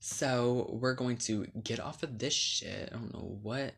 So 0.00 0.76
we're 0.80 0.94
going 0.94 1.18
to 1.18 1.46
get 1.62 1.78
off 1.78 2.02
of 2.02 2.18
this 2.18 2.34
shit. 2.34 2.88
I 2.90 2.96
don't 2.96 3.12
know 3.14 3.38
what. 3.42 3.74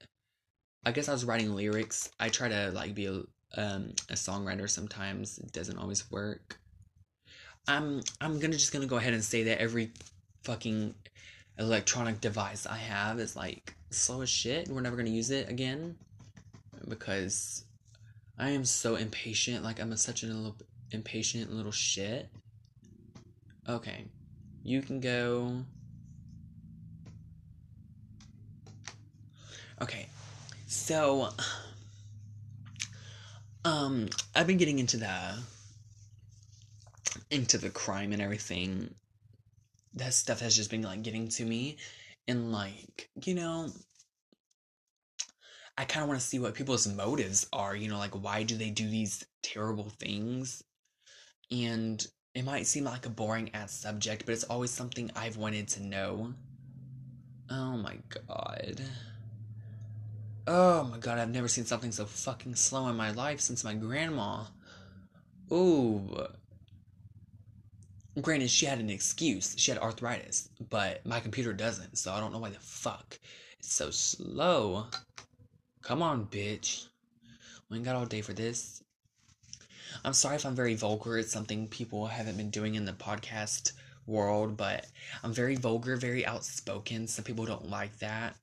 I 0.84 0.92
guess 0.92 1.08
I 1.08 1.12
was 1.12 1.24
writing 1.24 1.54
lyrics. 1.54 2.10
I 2.18 2.28
try 2.30 2.48
to 2.48 2.70
like 2.70 2.94
be 2.94 3.06
a 3.06 3.22
um 3.60 3.92
a 4.08 4.14
songwriter 4.14 4.70
sometimes. 4.70 5.38
It 5.38 5.52
doesn't 5.52 5.78
always 5.78 6.10
work. 6.10 6.61
I'm 7.68 8.02
I'm 8.20 8.38
gonna 8.38 8.54
just 8.54 8.72
gonna 8.72 8.86
go 8.86 8.96
ahead 8.96 9.12
and 9.14 9.22
say 9.22 9.44
that 9.44 9.60
every 9.60 9.92
fucking 10.44 10.94
electronic 11.58 12.20
device 12.20 12.66
I 12.66 12.76
have 12.76 13.20
is 13.20 13.36
like 13.36 13.74
slow 13.90 14.22
as 14.22 14.28
shit. 14.28 14.68
We're 14.68 14.80
never 14.80 14.96
gonna 14.96 15.10
use 15.10 15.30
it 15.30 15.48
again 15.48 15.96
because 16.88 17.64
I 18.38 18.50
am 18.50 18.64
so 18.64 18.96
impatient. 18.96 19.62
Like 19.62 19.80
I'm 19.80 19.92
a, 19.92 19.96
such 19.96 20.22
an 20.22 20.34
little 20.34 20.56
impatient 20.90 21.52
little 21.52 21.72
shit. 21.72 22.28
Okay, 23.68 24.04
you 24.64 24.82
can 24.82 25.00
go. 25.00 25.64
Okay, 29.80 30.06
so 30.66 31.30
um, 33.64 34.08
I've 34.34 34.46
been 34.46 34.58
getting 34.58 34.78
into 34.78 34.96
the 34.96 35.38
into 37.32 37.56
the 37.56 37.70
crime 37.70 38.12
and 38.12 38.20
everything 38.20 38.94
that 39.94 40.14
stuff 40.14 40.40
has 40.40 40.54
just 40.54 40.70
been 40.70 40.82
like 40.82 41.02
getting 41.02 41.28
to 41.28 41.44
me. 41.44 41.78
And 42.28 42.52
like 42.52 43.10
you 43.24 43.34
know 43.34 43.68
i 45.76 45.84
kind 45.84 46.02
of 46.02 46.08
want 46.08 46.20
to 46.20 46.26
see 46.26 46.38
what 46.38 46.54
people's 46.54 46.86
motives 46.86 47.48
are 47.52 47.74
you 47.74 47.88
know 47.88 47.98
like 47.98 48.12
why 48.12 48.44
do 48.44 48.56
they 48.56 48.70
do 48.70 48.88
these 48.88 49.24
terrible 49.42 49.90
things? 49.98 50.62
And 51.50 52.06
it 52.34 52.44
might 52.44 52.66
seem 52.66 52.84
like 52.84 53.06
a 53.06 53.10
boring 53.10 53.50
ass 53.54 53.72
subject 53.72 54.24
but 54.24 54.32
it's 54.32 54.44
always 54.44 54.70
something 54.70 55.10
i've 55.16 55.36
wanted 55.36 55.66
to 55.68 55.82
know. 55.82 56.32
Oh 57.50 57.76
my 57.76 57.96
god. 58.28 58.80
Oh 60.46 60.84
my 60.84 60.98
god 60.98 61.18
i've 61.18 61.30
never 61.30 61.48
seen 61.48 61.64
something 61.64 61.90
so 61.90 62.04
fucking 62.04 62.54
slow 62.54 62.88
in 62.88 62.96
my 62.96 63.10
life 63.10 63.40
since 63.40 63.64
my 63.64 63.74
grandma. 63.74 64.44
Ooh 65.50 66.28
Granted, 68.20 68.50
she 68.50 68.66
had 68.66 68.78
an 68.78 68.90
excuse. 68.90 69.54
She 69.56 69.70
had 69.70 69.80
arthritis, 69.80 70.50
but 70.68 71.04
my 71.06 71.18
computer 71.20 71.52
doesn't, 71.52 71.96
so 71.96 72.12
I 72.12 72.20
don't 72.20 72.32
know 72.32 72.38
why 72.38 72.50
the 72.50 72.60
fuck 72.60 73.18
it's 73.58 73.72
so 73.72 73.90
slow. 73.90 74.86
Come 75.82 76.02
on, 76.02 76.26
bitch. 76.26 76.86
We 77.70 77.76
ain't 77.76 77.86
got 77.86 77.94
all 77.94 78.06
day 78.06 78.20
for 78.20 78.32
this. 78.32 78.82
I'm 80.04 80.12
sorry 80.12 80.36
if 80.36 80.44
I'm 80.44 80.56
very 80.56 80.74
vulgar. 80.74 81.16
It's 81.16 81.32
something 81.32 81.68
people 81.68 82.06
haven't 82.06 82.36
been 82.36 82.50
doing 82.50 82.74
in 82.74 82.84
the 82.84 82.92
podcast 82.92 83.72
world, 84.06 84.56
but 84.56 84.86
I'm 85.22 85.32
very 85.32 85.54
vulgar, 85.54 85.96
very 85.96 86.26
outspoken. 86.26 87.06
Some 87.06 87.24
people 87.24 87.44
don't 87.44 87.70
like 87.70 87.96
that. 88.00 88.34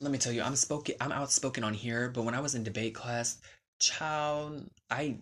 Let 0.00 0.10
me 0.10 0.18
tell 0.18 0.32
you, 0.32 0.42
I'm 0.42 0.56
spoken 0.56 0.94
I'm 1.00 1.12
outspoken 1.12 1.64
on 1.64 1.74
here, 1.74 2.08
but 2.08 2.24
when 2.24 2.34
I 2.34 2.40
was 2.40 2.54
in 2.54 2.62
debate 2.62 2.94
class, 2.94 3.38
child, 3.80 4.70
I 4.90 5.18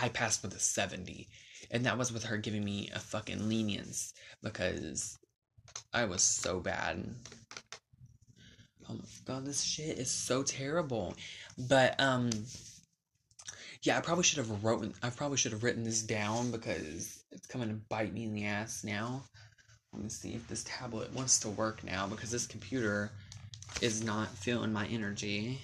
I 0.00 0.08
passed 0.08 0.42
with 0.42 0.54
a 0.54 0.58
70. 0.58 1.28
And 1.70 1.86
that 1.86 1.98
was 1.98 2.12
with 2.12 2.24
her 2.24 2.36
giving 2.36 2.64
me 2.64 2.90
a 2.94 2.98
fucking 2.98 3.48
lenience 3.48 4.12
because 4.42 5.18
I 5.92 6.04
was 6.04 6.22
so 6.22 6.60
bad. 6.60 7.04
Oh 8.88 8.94
my 8.94 9.04
god, 9.24 9.46
this 9.46 9.62
shit 9.62 9.98
is 9.98 10.10
so 10.10 10.42
terrible. 10.42 11.14
But 11.56 11.98
um 12.00 12.30
yeah, 13.82 13.98
I 13.98 14.00
probably 14.00 14.24
should 14.24 14.38
have 14.38 14.64
written 14.64 14.94
I 15.02 15.10
probably 15.10 15.36
should 15.36 15.52
have 15.52 15.62
written 15.62 15.84
this 15.84 16.02
down 16.02 16.50
because 16.50 17.24
it's 17.30 17.46
coming 17.46 17.68
to 17.68 17.74
bite 17.88 18.12
me 18.12 18.24
in 18.24 18.34
the 18.34 18.46
ass 18.46 18.84
now. 18.84 19.22
Let 19.92 20.02
me 20.02 20.08
see 20.08 20.34
if 20.34 20.46
this 20.48 20.64
tablet 20.64 21.12
wants 21.12 21.38
to 21.40 21.50
work 21.50 21.84
now 21.84 22.06
because 22.06 22.30
this 22.30 22.46
computer 22.46 23.10
is 23.80 24.02
not 24.02 24.28
feeling 24.28 24.72
my 24.72 24.86
energy, 24.86 25.60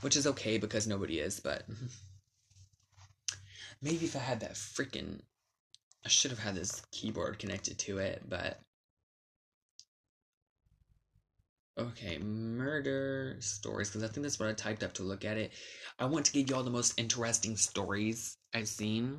which 0.00 0.16
is 0.16 0.26
okay 0.26 0.58
because 0.58 0.86
nobody 0.86 1.20
is, 1.20 1.40
but 1.40 1.62
Maybe 3.80 4.06
if 4.06 4.16
I 4.16 4.20
had 4.20 4.40
that 4.40 4.54
freaking. 4.54 5.20
I 6.04 6.08
should 6.08 6.30
have 6.30 6.40
had 6.40 6.54
this 6.54 6.82
keyboard 6.90 7.38
connected 7.38 7.78
to 7.80 7.98
it, 7.98 8.22
but. 8.28 8.60
Okay, 11.78 12.18
murder 12.18 13.36
stories, 13.38 13.88
because 13.88 14.02
I 14.02 14.08
think 14.08 14.24
that's 14.24 14.40
what 14.40 14.48
I 14.48 14.52
typed 14.52 14.82
up 14.82 14.94
to 14.94 15.04
look 15.04 15.24
at 15.24 15.36
it. 15.36 15.52
I 15.98 16.06
want 16.06 16.26
to 16.26 16.32
give 16.32 16.50
y'all 16.50 16.64
the 16.64 16.70
most 16.70 16.98
interesting 16.98 17.56
stories 17.56 18.36
I've 18.52 18.66
seen. 18.68 19.18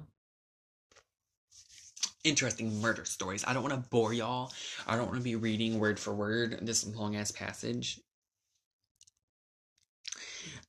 Interesting 2.26 2.82
murder 2.82 3.06
stories. 3.06 3.46
I 3.48 3.54
don't 3.54 3.64
want 3.64 3.82
to 3.82 3.90
bore 3.90 4.14
y'all. 4.14 4.52
I 4.86 4.98
don't 4.98 5.06
want 5.06 5.20
to 5.20 5.24
be 5.24 5.38
reading 5.38 5.80
word 5.80 5.98
for 5.98 6.14
word 6.14 6.60
this 6.64 6.86
long 6.86 7.16
ass 7.16 7.32
passage. 7.32 8.02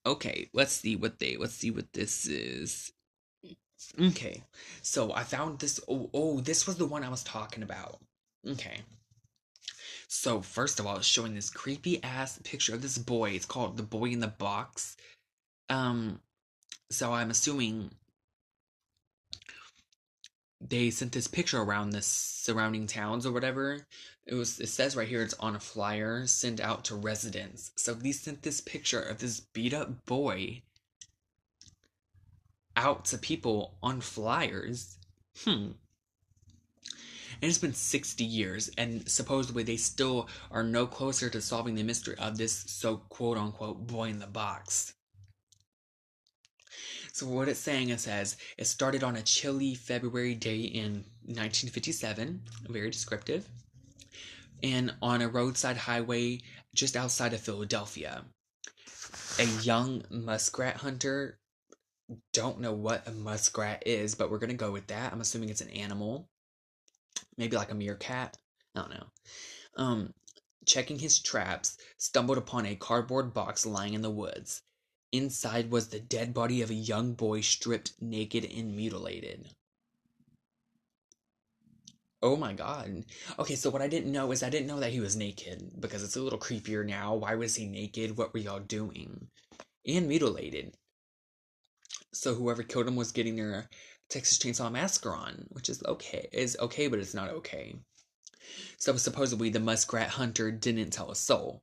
Okay, 0.06 0.48
let's 0.54 0.72
see 0.72 0.94
what 0.94 1.18
they 1.18 1.36
let's 1.36 1.54
see 1.54 1.72
what 1.72 1.92
this 1.92 2.26
is. 2.26 2.92
Okay, 4.00 4.42
so 4.82 5.12
I 5.12 5.24
found 5.24 5.58
this. 5.58 5.80
Oh, 5.88 6.10
oh, 6.12 6.40
this 6.40 6.66
was 6.66 6.76
the 6.76 6.86
one 6.86 7.02
I 7.02 7.08
was 7.08 7.22
talking 7.22 7.62
about. 7.62 7.98
Okay. 8.46 8.80
So 10.08 10.40
first 10.40 10.80
of 10.80 10.86
all, 10.86 10.96
it's 10.96 11.06
showing 11.06 11.34
this 11.34 11.50
creepy 11.50 12.02
ass 12.02 12.38
picture 12.42 12.74
of 12.74 12.82
this 12.82 12.98
boy. 12.98 13.30
It's 13.30 13.46
called 13.46 13.76
the 13.76 13.82
boy 13.82 14.06
in 14.06 14.20
the 14.20 14.26
box. 14.26 14.96
Um, 15.68 16.20
so 16.90 17.12
I'm 17.12 17.30
assuming 17.30 17.92
they 20.60 20.90
sent 20.90 21.12
this 21.12 21.26
picture 21.26 21.60
around 21.62 21.90
the 21.90 22.02
surrounding 22.02 22.86
towns 22.86 23.24
or 23.24 23.32
whatever. 23.32 23.86
It 24.26 24.34
was 24.34 24.60
it 24.60 24.68
says 24.68 24.96
right 24.96 25.08
here 25.08 25.22
it's 25.22 25.34
on 25.34 25.56
a 25.56 25.60
flyer 25.60 26.26
sent 26.26 26.60
out 26.60 26.84
to 26.86 26.96
residents. 26.96 27.70
So 27.76 27.94
they 27.94 28.12
sent 28.12 28.42
this 28.42 28.60
picture 28.60 29.00
of 29.00 29.18
this 29.18 29.40
beat 29.40 29.72
up 29.72 30.04
boy 30.06 30.62
out 32.80 33.04
to 33.06 33.18
people 33.18 33.76
on 33.82 34.00
flyers. 34.00 34.96
Hmm. 35.44 35.72
And 37.42 37.48
it's 37.48 37.58
been 37.58 37.72
60 37.72 38.24
years, 38.24 38.70
and 38.76 39.08
supposedly 39.08 39.62
they 39.62 39.76
still 39.76 40.28
are 40.50 40.62
no 40.62 40.86
closer 40.86 41.30
to 41.30 41.40
solving 41.40 41.74
the 41.74 41.82
mystery 41.82 42.16
of 42.18 42.36
this 42.36 42.64
so 42.66 42.98
quote 43.08 43.38
unquote 43.38 43.86
boy 43.86 44.08
in 44.08 44.18
the 44.18 44.26
box. 44.26 44.94
So 47.12 47.26
what 47.26 47.48
it's 47.48 47.60
saying 47.60 47.88
it 47.88 48.00
says 48.00 48.36
it 48.56 48.66
started 48.66 49.02
on 49.02 49.16
a 49.16 49.22
chilly 49.22 49.74
February 49.74 50.34
day 50.34 50.60
in 50.60 51.04
1957, 51.24 52.42
very 52.68 52.90
descriptive, 52.90 53.48
and 54.62 54.94
on 55.02 55.22
a 55.22 55.28
roadside 55.28 55.76
highway 55.76 56.40
just 56.74 56.96
outside 56.96 57.32
of 57.32 57.40
Philadelphia. 57.40 58.24
A 59.38 59.44
young 59.62 60.04
muskrat 60.10 60.76
hunter, 60.76 61.39
don't 62.32 62.60
know 62.60 62.72
what 62.72 63.06
a 63.06 63.12
muskrat 63.12 63.82
is, 63.86 64.14
but 64.14 64.30
we're 64.30 64.38
gonna 64.38 64.54
go 64.54 64.72
with 64.72 64.86
that. 64.88 65.12
I'm 65.12 65.20
assuming 65.20 65.48
it's 65.48 65.60
an 65.60 65.70
animal, 65.70 66.28
maybe 67.36 67.56
like 67.56 67.70
a 67.70 67.74
meerkat. 67.74 68.36
I 68.74 68.80
don't 68.80 68.90
know. 68.90 69.06
Um, 69.76 70.14
checking 70.66 70.98
his 70.98 71.20
traps, 71.20 71.76
stumbled 71.98 72.38
upon 72.38 72.66
a 72.66 72.76
cardboard 72.76 73.32
box 73.34 73.66
lying 73.66 73.94
in 73.94 74.02
the 74.02 74.10
woods. 74.10 74.62
Inside 75.12 75.70
was 75.70 75.88
the 75.88 76.00
dead 76.00 76.32
body 76.32 76.62
of 76.62 76.70
a 76.70 76.74
young 76.74 77.14
boy 77.14 77.40
stripped 77.40 77.94
naked 78.00 78.44
and 78.44 78.76
mutilated. 78.76 79.54
Oh 82.22 82.36
my 82.36 82.52
god. 82.52 83.04
Okay, 83.38 83.56
so 83.56 83.70
what 83.70 83.82
I 83.82 83.88
didn't 83.88 84.12
know 84.12 84.30
is 84.30 84.42
I 84.42 84.50
didn't 84.50 84.66
know 84.66 84.80
that 84.80 84.92
he 84.92 85.00
was 85.00 85.16
naked 85.16 85.80
because 85.80 86.02
it's 86.02 86.16
a 86.16 86.22
little 86.22 86.38
creepier 86.38 86.86
now. 86.86 87.14
Why 87.14 87.34
was 87.34 87.56
he 87.56 87.66
naked? 87.66 88.16
What 88.16 88.34
were 88.34 88.40
y'all 88.40 88.60
doing? 88.60 89.28
And 89.86 90.06
mutilated. 90.06 90.76
So 92.12 92.34
whoever 92.34 92.62
killed 92.62 92.88
him 92.88 92.96
was 92.96 93.12
getting 93.12 93.36
their 93.36 93.68
Texas 94.08 94.38
Chainsaw 94.38 94.70
Massacre 94.70 95.14
on, 95.14 95.46
which 95.50 95.68
is 95.68 95.82
okay. 95.84 96.28
Is 96.32 96.56
okay, 96.60 96.88
but 96.88 96.98
it's 96.98 97.14
not 97.14 97.30
okay. 97.30 97.76
So 98.78 98.96
supposedly 98.96 99.50
the 99.50 99.60
muskrat 99.60 100.08
hunter 100.08 100.50
didn't 100.50 100.90
tell 100.90 101.10
a 101.10 101.16
soul. 101.16 101.62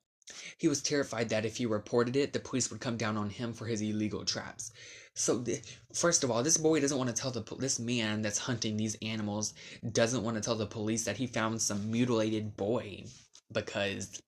He 0.58 0.68
was 0.68 0.82
terrified 0.82 1.30
that 1.30 1.46
if 1.46 1.58
he 1.58 1.66
reported 1.66 2.16
it, 2.16 2.34
the 2.34 2.40
police 2.40 2.70
would 2.70 2.82
come 2.82 2.98
down 2.98 3.16
on 3.16 3.30
him 3.30 3.54
for 3.54 3.66
his 3.66 3.82
illegal 3.82 4.26
traps. 4.26 4.72
So, 5.14 5.38
the, 5.40 5.62
first 5.94 6.24
of 6.24 6.30
all, 6.30 6.44
this 6.44 6.58
boy 6.58 6.80
doesn't 6.82 6.98
want 6.98 7.10
to 7.10 7.16
tell 7.16 7.32
the 7.32 7.44
this 7.58 7.80
man 7.80 8.22
that's 8.22 8.38
hunting 8.38 8.76
these 8.76 8.98
animals 9.02 9.54
doesn't 9.94 10.24
want 10.24 10.36
to 10.36 10.42
tell 10.42 10.56
the 10.56 10.66
police 10.66 11.06
that 11.06 11.18
he 11.18 11.28
found 11.28 11.62
some 11.62 11.90
mutilated 11.90 12.58
boy 12.58 13.06
because 13.52 14.22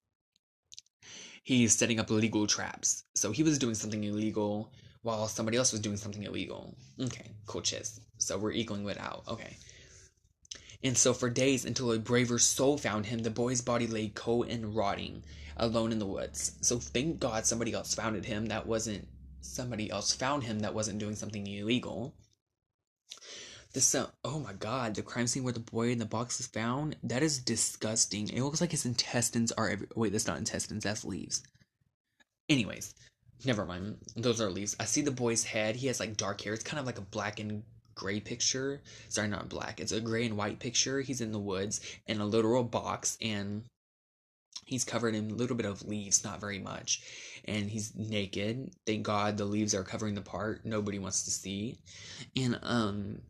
he's 1.44 1.78
setting 1.78 2.00
up 2.00 2.10
illegal 2.10 2.48
traps. 2.48 3.04
So 3.16 3.32
he 3.32 3.44
was 3.44 3.60
doing 3.60 3.76
something 3.76 4.04
illegal 4.04 4.72
while 5.02 5.28
somebody 5.28 5.58
else 5.58 5.72
was 5.72 5.82
doing 5.82 5.98
something 5.98 6.24
illegal. 6.24 6.76
Okay, 7.02 7.32
cool 7.46 7.62
chiz. 7.62 8.00
So 8.18 8.38
we're 8.38 8.52
equaling 8.52 8.88
it 8.90 9.00
out. 9.00 9.24
Okay. 9.28 9.58
And 10.84 10.98
so 10.98 11.14
for 11.14 11.30
days 11.30 11.66
until 11.66 11.92
a 11.92 12.00
braver 12.00 12.40
soul 12.40 12.78
found 12.78 13.06
him, 13.06 13.20
the 13.20 13.30
boy's 13.30 13.62
body 13.62 13.88
lay 13.88 14.10
cold 14.10 14.48
and 14.48 14.76
rotting 14.76 15.24
alone 15.58 15.92
in 15.92 16.00
the 16.00 16.06
woods. 16.06 16.54
So 16.62 16.80
thank 16.80 17.20
God 17.20 17.46
somebody 17.46 17.74
else 17.74 17.94
found 17.94 18.24
him 18.26 18.46
that 18.48 18.66
wasn't 18.66 19.08
somebody 19.42 19.90
else 19.90 20.14
found 20.14 20.44
him 20.44 20.60
that 20.60 20.74
wasn't 20.74 21.00
doing 21.00 21.16
something 21.16 21.46
illegal. 21.46 22.14
This 23.74 23.94
uh, 23.94 24.08
oh 24.24 24.40
my 24.40 24.54
god, 24.54 24.96
the 24.96 25.02
crime 25.02 25.28
scene 25.28 25.44
where 25.44 25.54
the 25.54 25.60
boy 25.60 25.92
in 25.92 26.00
the 26.00 26.06
box 26.06 26.40
is 26.40 26.48
found, 26.48 26.96
that 27.04 27.22
is 27.22 27.40
disgusting. 27.40 28.30
It 28.30 28.42
looks 28.42 28.62
like 28.62 28.72
his 28.72 28.86
intestines 28.86 29.52
are 29.52 29.70
every- 29.70 29.88
wait, 29.96 30.12
that's 30.12 30.28
not 30.28 30.38
intestines, 30.38 30.84
that's 30.84 31.06
leaves. 31.06 31.44
Anyways, 32.48 32.96
never 33.46 33.66
mind. 33.66 33.98
Those 34.16 34.42
are 34.42 34.50
leaves. 34.50 34.76
I 34.80 34.86
see 34.86 35.02
the 35.02 35.12
boy's 35.12 35.44
head. 35.44 35.76
He 35.76 35.88
has 35.88 36.00
like 36.00 36.18
dark 36.18 36.42
hair. 36.42 36.54
It's 36.54 36.64
kind 36.64 36.80
of 36.80 36.86
like 36.86 36.98
a 36.98 37.02
black 37.02 37.40
and 37.40 37.64
gray 37.96 38.20
picture. 38.20 38.82
Sorry, 39.10 39.28
not 39.28 39.50
black. 39.50 39.80
It's 39.80 39.92
a 39.92 40.02
gray 40.02 40.26
and 40.26 40.38
white 40.38 40.60
picture. 40.60 41.02
He's 41.02 41.22
in 41.22 41.32
the 41.32 41.40
woods 41.40 41.82
in 42.08 42.22
a 42.22 42.26
literal 42.26 42.64
box 42.64 43.18
and 43.22 43.64
He's 44.70 44.86
covered 44.86 45.16
in 45.16 45.32
a 45.32 45.34
little 45.34 45.58
bit 45.58 45.66
of 45.66 45.84
leaves, 45.88 46.24
not 46.24 46.40
very 46.40 46.60
much. 46.60 47.02
And 47.46 47.68
he's 47.68 47.96
naked. 47.96 48.72
Thank 48.86 49.02
God 49.02 49.36
the 49.36 49.46
leaves 49.46 49.74
are 49.74 49.84
covering 49.84 50.14
the 50.14 50.22
part 50.22 50.64
nobody 50.64 51.00
wants 51.00 51.24
to 51.24 51.32
see. 51.32 51.80
And 52.36 52.60
um 52.62 53.22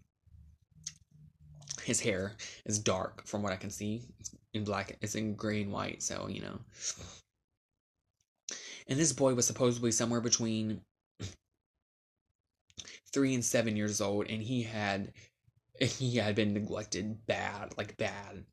his 1.84 2.02
hair 2.02 2.36
is 2.66 2.78
dark 2.78 3.26
from 3.26 3.42
what 3.42 3.54
I 3.54 3.56
can 3.56 3.70
see. 3.70 4.04
It's 4.20 4.32
in 4.54 4.66
black 4.66 4.98
it's 5.02 5.16
in 5.16 5.36
gray 5.36 5.62
and 5.62 5.72
white, 5.72 6.04
so 6.04 6.28
you 6.28 6.42
know. 6.42 6.60
And 8.90 9.00
this 9.00 9.14
boy 9.14 9.34
was 9.36 9.48
supposedly 9.48 9.92
somewhere 9.92 10.20
between 10.20 10.82
three 13.14 13.34
and 13.34 13.46
seven 13.46 13.78
years 13.78 14.02
old, 14.02 14.28
and 14.28 14.42
he 14.42 14.64
had 14.64 15.14
he 15.80 16.18
had 16.18 16.36
been 16.36 16.54
neglected 16.54 17.26
bad, 17.26 17.78
like 17.78 17.96
bad 17.96 18.44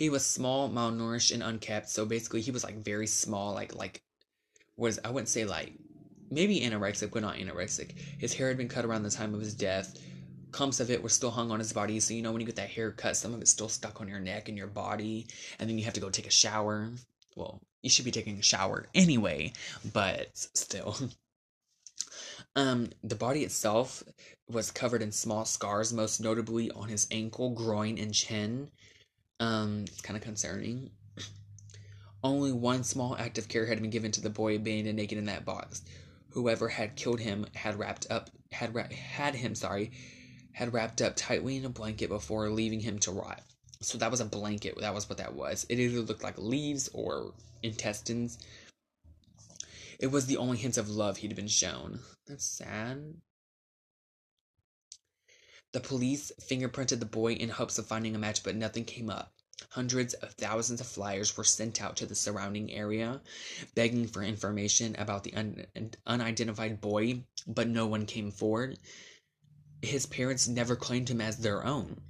he 0.00 0.08
was 0.08 0.24
small, 0.24 0.70
malnourished, 0.70 1.30
and 1.30 1.42
unkept. 1.42 1.90
So 1.90 2.06
basically, 2.06 2.40
he 2.40 2.50
was 2.50 2.64
like 2.64 2.82
very 2.82 3.06
small, 3.06 3.52
like 3.52 3.74
like 3.74 4.02
was 4.76 4.98
I 5.04 5.10
wouldn't 5.10 5.28
say 5.28 5.44
like 5.44 5.74
maybe 6.30 6.60
anorexic, 6.60 7.10
but 7.10 7.20
not 7.20 7.36
anorexic. 7.36 7.98
His 8.18 8.32
hair 8.32 8.48
had 8.48 8.56
been 8.56 8.68
cut 8.68 8.86
around 8.86 9.02
the 9.02 9.10
time 9.10 9.34
of 9.34 9.40
his 9.40 9.54
death. 9.54 9.98
Clumps 10.52 10.80
of 10.80 10.90
it 10.90 11.02
were 11.02 11.10
still 11.10 11.30
hung 11.30 11.50
on 11.50 11.58
his 11.58 11.74
body, 11.74 12.00
so 12.00 12.14
you 12.14 12.22
know 12.22 12.32
when 12.32 12.40
you 12.40 12.46
get 12.46 12.56
that 12.56 12.70
hair 12.70 12.92
cut, 12.92 13.14
some 13.14 13.34
of 13.34 13.42
it's 13.42 13.50
still 13.50 13.68
stuck 13.68 14.00
on 14.00 14.08
your 14.08 14.20
neck 14.20 14.48
and 14.48 14.56
your 14.56 14.66
body, 14.68 15.26
and 15.58 15.68
then 15.68 15.78
you 15.78 15.84
have 15.84 15.94
to 15.94 16.00
go 16.00 16.08
take 16.08 16.26
a 16.26 16.30
shower. 16.30 16.90
Well, 17.36 17.60
you 17.82 17.90
should 17.90 18.04
be 18.04 18.10
taking 18.10 18.38
a 18.38 18.42
shower 18.42 18.86
anyway, 18.94 19.52
but 19.92 20.28
still. 20.34 20.96
Um, 22.56 22.90
the 23.04 23.14
body 23.14 23.44
itself 23.44 24.02
was 24.48 24.72
covered 24.72 25.02
in 25.02 25.12
small 25.12 25.44
scars, 25.44 25.92
most 25.92 26.20
notably 26.20 26.70
on 26.72 26.88
his 26.88 27.06
ankle, 27.12 27.50
groin, 27.50 27.96
and 27.96 28.12
chin. 28.12 28.70
Um, 29.38 29.84
it's 29.86 30.00
kind 30.00 30.16
of 30.16 30.22
concerning. 30.22 30.90
Only 32.22 32.52
one 32.52 32.82
small 32.82 33.16
act 33.16 33.38
of 33.38 33.48
care 33.48 33.66
had 33.66 33.80
been 33.80 33.90
given 33.90 34.10
to 34.12 34.20
the 34.20 34.30
boy 34.30 34.56
abandoned 34.56 34.96
naked 34.96 35.16
in 35.16 35.26
that 35.26 35.44
box. 35.44 35.82
Whoever 36.30 36.68
had 36.68 36.96
killed 36.96 37.20
him 37.20 37.46
had 37.54 37.78
wrapped 37.78 38.06
up 38.10 38.30
had 38.52 38.74
ra- 38.74 38.90
had 38.90 39.36
him 39.36 39.54
sorry 39.54 39.92
had 40.52 40.72
wrapped 40.72 41.00
up 41.00 41.14
tightly 41.16 41.56
in 41.56 41.64
a 41.64 41.70
blanket 41.70 42.08
before 42.08 42.50
leaving 42.50 42.80
him 42.80 42.98
to 42.98 43.12
rot. 43.12 43.40
So 43.80 43.96
that 43.98 44.10
was 44.10 44.20
a 44.20 44.26
blanket. 44.26 44.78
That 44.80 44.94
was 44.94 45.08
what 45.08 45.18
that 45.18 45.34
was. 45.34 45.64
It 45.70 45.78
either 45.78 46.00
looked 46.00 46.22
like 46.22 46.36
leaves 46.36 46.90
or 46.92 47.32
intestines. 47.62 48.38
It 49.98 50.08
was 50.08 50.26
the 50.26 50.38
only 50.38 50.56
hint 50.56 50.78
of 50.78 50.88
love 50.88 51.18
he'd 51.18 51.36
been 51.36 51.48
shown. 51.48 52.00
That's 52.26 52.44
sad. 52.44 53.14
The 55.72 55.80
police 55.80 56.32
fingerprinted 56.40 56.98
the 56.98 57.06
boy 57.06 57.34
in 57.34 57.50
hopes 57.50 57.78
of 57.78 57.86
finding 57.86 58.16
a 58.16 58.18
match, 58.18 58.42
but 58.42 58.56
nothing 58.56 58.84
came 58.84 59.08
up. 59.08 59.34
Hundreds 59.68 60.14
of 60.14 60.32
thousands 60.32 60.80
of 60.80 60.86
flyers 60.86 61.36
were 61.36 61.44
sent 61.44 61.82
out 61.82 61.96
to 61.96 62.06
the 62.06 62.14
surrounding 62.14 62.72
area, 62.72 63.20
begging 63.74 64.08
for 64.08 64.22
information 64.22 64.96
about 64.96 65.22
the 65.22 65.34
un- 65.34 65.66
unidentified 66.06 66.80
boy, 66.80 67.22
but 67.46 67.68
no 67.68 67.86
one 67.86 68.06
came 68.06 68.30
forward. 68.30 68.78
His 69.82 70.06
parents 70.06 70.48
never 70.48 70.76
claimed 70.76 71.08
him 71.10 71.20
as 71.20 71.36
their 71.36 71.64
own. 71.64 72.00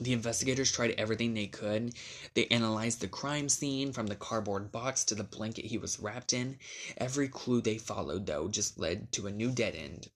The 0.00 0.12
investigators 0.12 0.70
tried 0.70 0.92
everything 0.92 1.34
they 1.34 1.48
could. 1.48 1.94
They 2.34 2.46
analyzed 2.46 3.00
the 3.00 3.08
crime 3.08 3.48
scene 3.48 3.92
from 3.92 4.06
the 4.06 4.14
cardboard 4.14 4.70
box 4.70 5.04
to 5.06 5.16
the 5.16 5.24
blanket 5.24 5.64
he 5.64 5.78
was 5.78 5.98
wrapped 5.98 6.32
in. 6.32 6.58
Every 6.96 7.28
clue 7.28 7.60
they 7.60 7.78
followed, 7.78 8.26
though, 8.26 8.48
just 8.48 8.78
led 8.78 9.10
to 9.12 9.26
a 9.26 9.32
new 9.32 9.50
dead 9.50 9.74
end. 9.74 10.10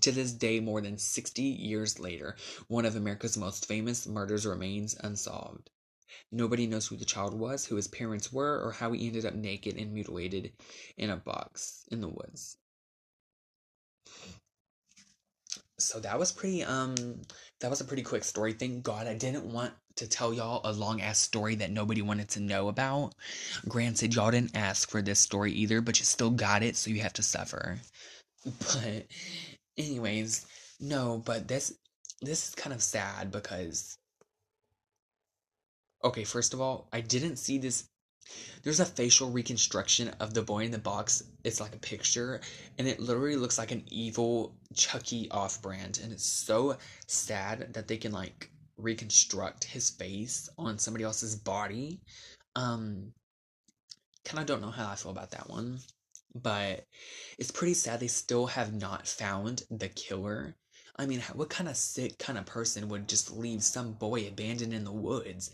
To 0.00 0.10
this 0.10 0.32
day, 0.32 0.58
more 0.58 0.80
than 0.80 0.96
60 0.96 1.42
years 1.42 1.98
later, 1.98 2.36
one 2.68 2.86
of 2.86 2.96
America's 2.96 3.36
most 3.36 3.66
famous 3.66 4.06
murders 4.06 4.46
remains 4.46 4.96
unsolved. 5.00 5.68
Nobody 6.30 6.66
knows 6.66 6.86
who 6.86 6.96
the 6.96 7.04
child 7.04 7.34
was, 7.34 7.66
who 7.66 7.76
his 7.76 7.88
parents 7.88 8.32
were, 8.32 8.58
or 8.62 8.72
how 8.72 8.92
he 8.92 9.06
ended 9.06 9.26
up 9.26 9.34
naked 9.34 9.76
and 9.76 9.92
mutilated 9.92 10.52
in 10.96 11.10
a 11.10 11.16
box 11.16 11.84
in 11.90 12.00
the 12.00 12.08
woods. 12.08 12.56
So 15.82 16.00
that 16.00 16.18
was 16.18 16.32
pretty 16.32 16.62
um 16.64 16.94
that 17.60 17.70
was 17.70 17.80
a 17.80 17.84
pretty 17.84 18.02
quick 18.02 18.24
story. 18.24 18.52
Thank 18.52 18.82
God 18.82 19.06
I 19.06 19.14
didn't 19.14 19.44
want 19.44 19.72
to 19.96 20.08
tell 20.08 20.32
y'all 20.32 20.60
a 20.64 20.72
long 20.72 21.00
ass 21.00 21.18
story 21.18 21.54
that 21.56 21.70
nobody 21.70 22.02
wanted 22.02 22.28
to 22.30 22.40
know 22.40 22.68
about. 22.68 23.14
Granted, 23.68 24.14
y'all 24.14 24.30
didn't 24.30 24.56
ask 24.56 24.90
for 24.90 25.02
this 25.02 25.20
story 25.20 25.52
either, 25.52 25.80
but 25.80 25.98
you 25.98 26.04
still 26.04 26.30
got 26.30 26.62
it, 26.62 26.76
so 26.76 26.90
you 26.90 27.00
have 27.00 27.14
to 27.14 27.22
suffer. 27.22 27.78
But 28.44 29.06
anyways, 29.78 30.46
no, 30.80 31.22
but 31.24 31.46
this 31.46 31.74
this 32.20 32.48
is 32.48 32.54
kind 32.54 32.74
of 32.74 32.82
sad 32.82 33.30
because 33.30 33.98
okay, 36.04 36.24
first 36.24 36.54
of 36.54 36.60
all, 36.60 36.88
I 36.92 37.00
didn't 37.00 37.36
see 37.36 37.58
this 37.58 37.88
there's 38.62 38.80
a 38.80 38.84
facial 38.84 39.30
reconstruction 39.30 40.08
of 40.20 40.34
the 40.34 40.42
boy 40.42 40.64
in 40.64 40.70
the 40.70 40.78
box. 40.78 41.24
It's 41.44 41.60
like 41.60 41.74
a 41.74 41.78
picture, 41.78 42.40
and 42.78 42.86
it 42.86 43.00
literally 43.00 43.36
looks 43.36 43.58
like 43.58 43.72
an 43.72 43.84
evil 43.90 44.54
Chucky 44.74 45.28
off 45.30 45.60
brand. 45.60 46.00
And 46.02 46.12
it's 46.12 46.24
so 46.24 46.76
sad 47.06 47.74
that 47.74 47.88
they 47.88 47.96
can 47.96 48.12
like 48.12 48.50
reconstruct 48.76 49.64
his 49.64 49.90
face 49.90 50.48
on 50.58 50.78
somebody 50.78 51.04
else's 51.04 51.36
body. 51.36 52.00
Um, 52.54 53.12
kind 54.24 54.40
of 54.40 54.46
don't 54.46 54.62
know 54.62 54.70
how 54.70 54.90
I 54.90 54.94
feel 54.94 55.10
about 55.10 55.32
that 55.32 55.48
one, 55.48 55.80
but 56.34 56.86
it's 57.38 57.50
pretty 57.50 57.74
sad 57.74 58.00
they 58.00 58.06
still 58.06 58.46
have 58.46 58.72
not 58.72 59.08
found 59.08 59.62
the 59.70 59.88
killer. 59.88 60.56
I 60.96 61.06
mean, 61.06 61.22
what 61.32 61.48
kind 61.50 61.68
of 61.68 61.76
sick 61.76 62.18
kind 62.18 62.38
of 62.38 62.46
person 62.46 62.88
would 62.88 63.08
just 63.08 63.32
leave 63.32 63.62
some 63.62 63.94
boy 63.94 64.28
abandoned 64.28 64.74
in 64.74 64.84
the 64.84 64.92
woods? 64.92 65.50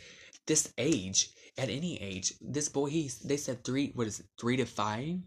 This 0.49 0.73
age, 0.79 1.31
at 1.59 1.69
any 1.69 2.01
age, 2.01 2.33
this 2.41 2.71
boy, 2.71 2.87
he 2.87 3.11
they 3.23 3.37
said 3.37 3.63
three, 3.65 3.93
what 3.95 4.07
is 4.07 4.21
it, 4.21 4.27
three 4.41 4.57
to 4.57 4.65
five? 4.65 5.19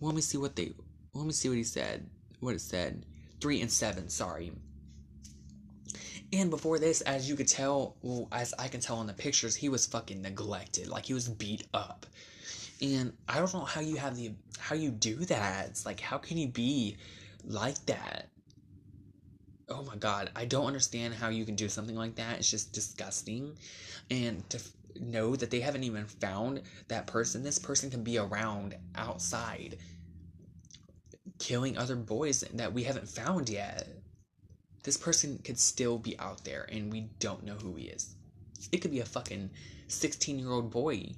Let 0.00 0.16
me 0.16 0.20
see 0.20 0.36
what 0.36 0.56
they, 0.56 0.72
let 1.14 1.24
me 1.24 1.32
see 1.32 1.48
what 1.48 1.56
he 1.56 1.62
said, 1.62 2.10
what 2.40 2.56
it 2.56 2.60
said. 2.60 3.06
Three 3.40 3.60
and 3.60 3.70
seven, 3.70 4.08
sorry. 4.08 4.50
And 6.32 6.50
before 6.50 6.80
this, 6.80 7.02
as 7.02 7.28
you 7.28 7.36
could 7.36 7.46
tell, 7.46 7.98
well, 8.02 8.26
as 8.32 8.52
I 8.58 8.66
can 8.66 8.80
tell 8.80 8.96
on 8.96 9.06
the 9.06 9.12
pictures, 9.12 9.54
he 9.54 9.68
was 9.68 9.86
fucking 9.86 10.20
neglected. 10.20 10.88
Like 10.88 11.06
he 11.06 11.14
was 11.14 11.28
beat 11.28 11.68
up. 11.72 12.04
And 12.82 13.12
I 13.28 13.38
don't 13.38 13.54
know 13.54 13.64
how 13.64 13.80
you 13.80 13.96
have 13.96 14.16
the 14.16 14.32
how 14.58 14.74
you 14.74 14.90
do 14.90 15.14
that. 15.26 15.68
It's 15.68 15.86
like 15.86 16.00
how 16.00 16.18
can 16.18 16.36
you 16.36 16.48
be 16.48 16.96
like 17.44 17.78
that? 17.86 18.30
Oh 19.68 19.82
my 19.82 19.96
god, 19.96 20.30
I 20.36 20.44
don't 20.44 20.66
understand 20.66 21.14
how 21.14 21.28
you 21.28 21.44
can 21.44 21.54
do 21.54 21.68
something 21.68 21.96
like 21.96 22.16
that. 22.16 22.38
It's 22.38 22.50
just 22.50 22.72
disgusting. 22.72 23.56
And 24.10 24.48
to 24.50 24.58
f- 24.58 24.70
know 25.00 25.36
that 25.36 25.50
they 25.50 25.60
haven't 25.60 25.84
even 25.84 26.06
found 26.06 26.62
that 26.88 27.06
person, 27.06 27.42
this 27.42 27.58
person 27.58 27.90
can 27.90 28.04
be 28.04 28.18
around 28.18 28.76
outside 28.94 29.78
killing 31.38 31.76
other 31.76 31.96
boys 31.96 32.40
that 32.40 32.72
we 32.72 32.84
haven't 32.84 33.08
found 33.08 33.48
yet. 33.48 33.88
This 34.82 34.96
person 34.96 35.38
could 35.42 35.58
still 35.58 35.98
be 35.98 36.18
out 36.18 36.44
there 36.44 36.68
and 36.70 36.92
we 36.92 37.08
don't 37.18 37.44
know 37.44 37.54
who 37.54 37.74
he 37.74 37.84
is. 37.84 38.14
It 38.70 38.78
could 38.78 38.90
be 38.90 39.00
a 39.00 39.06
fucking 39.06 39.50
16 39.88 40.38
year 40.38 40.50
old 40.50 40.70
boy. 40.70 41.12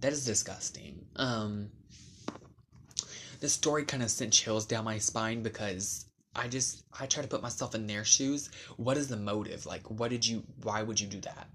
That 0.00 0.12
is 0.12 0.24
disgusting. 0.24 1.04
Um, 1.16 1.70
the 3.42 3.48
story 3.48 3.84
kind 3.84 4.04
of 4.04 4.10
sent 4.10 4.32
chills 4.32 4.64
down 4.64 4.84
my 4.84 4.98
spine 4.98 5.42
because 5.42 6.06
I 6.36 6.46
just 6.46 6.84
I 6.98 7.06
try 7.06 7.22
to 7.24 7.28
put 7.28 7.42
myself 7.42 7.74
in 7.74 7.88
their 7.88 8.04
shoes. 8.04 8.48
What 8.76 8.96
is 8.96 9.08
the 9.08 9.16
motive? 9.16 9.66
Like 9.66 9.82
what 9.90 10.10
did 10.10 10.24
you 10.24 10.44
why 10.62 10.84
would 10.84 11.00
you 11.00 11.08
do 11.08 11.20
that? 11.22 11.48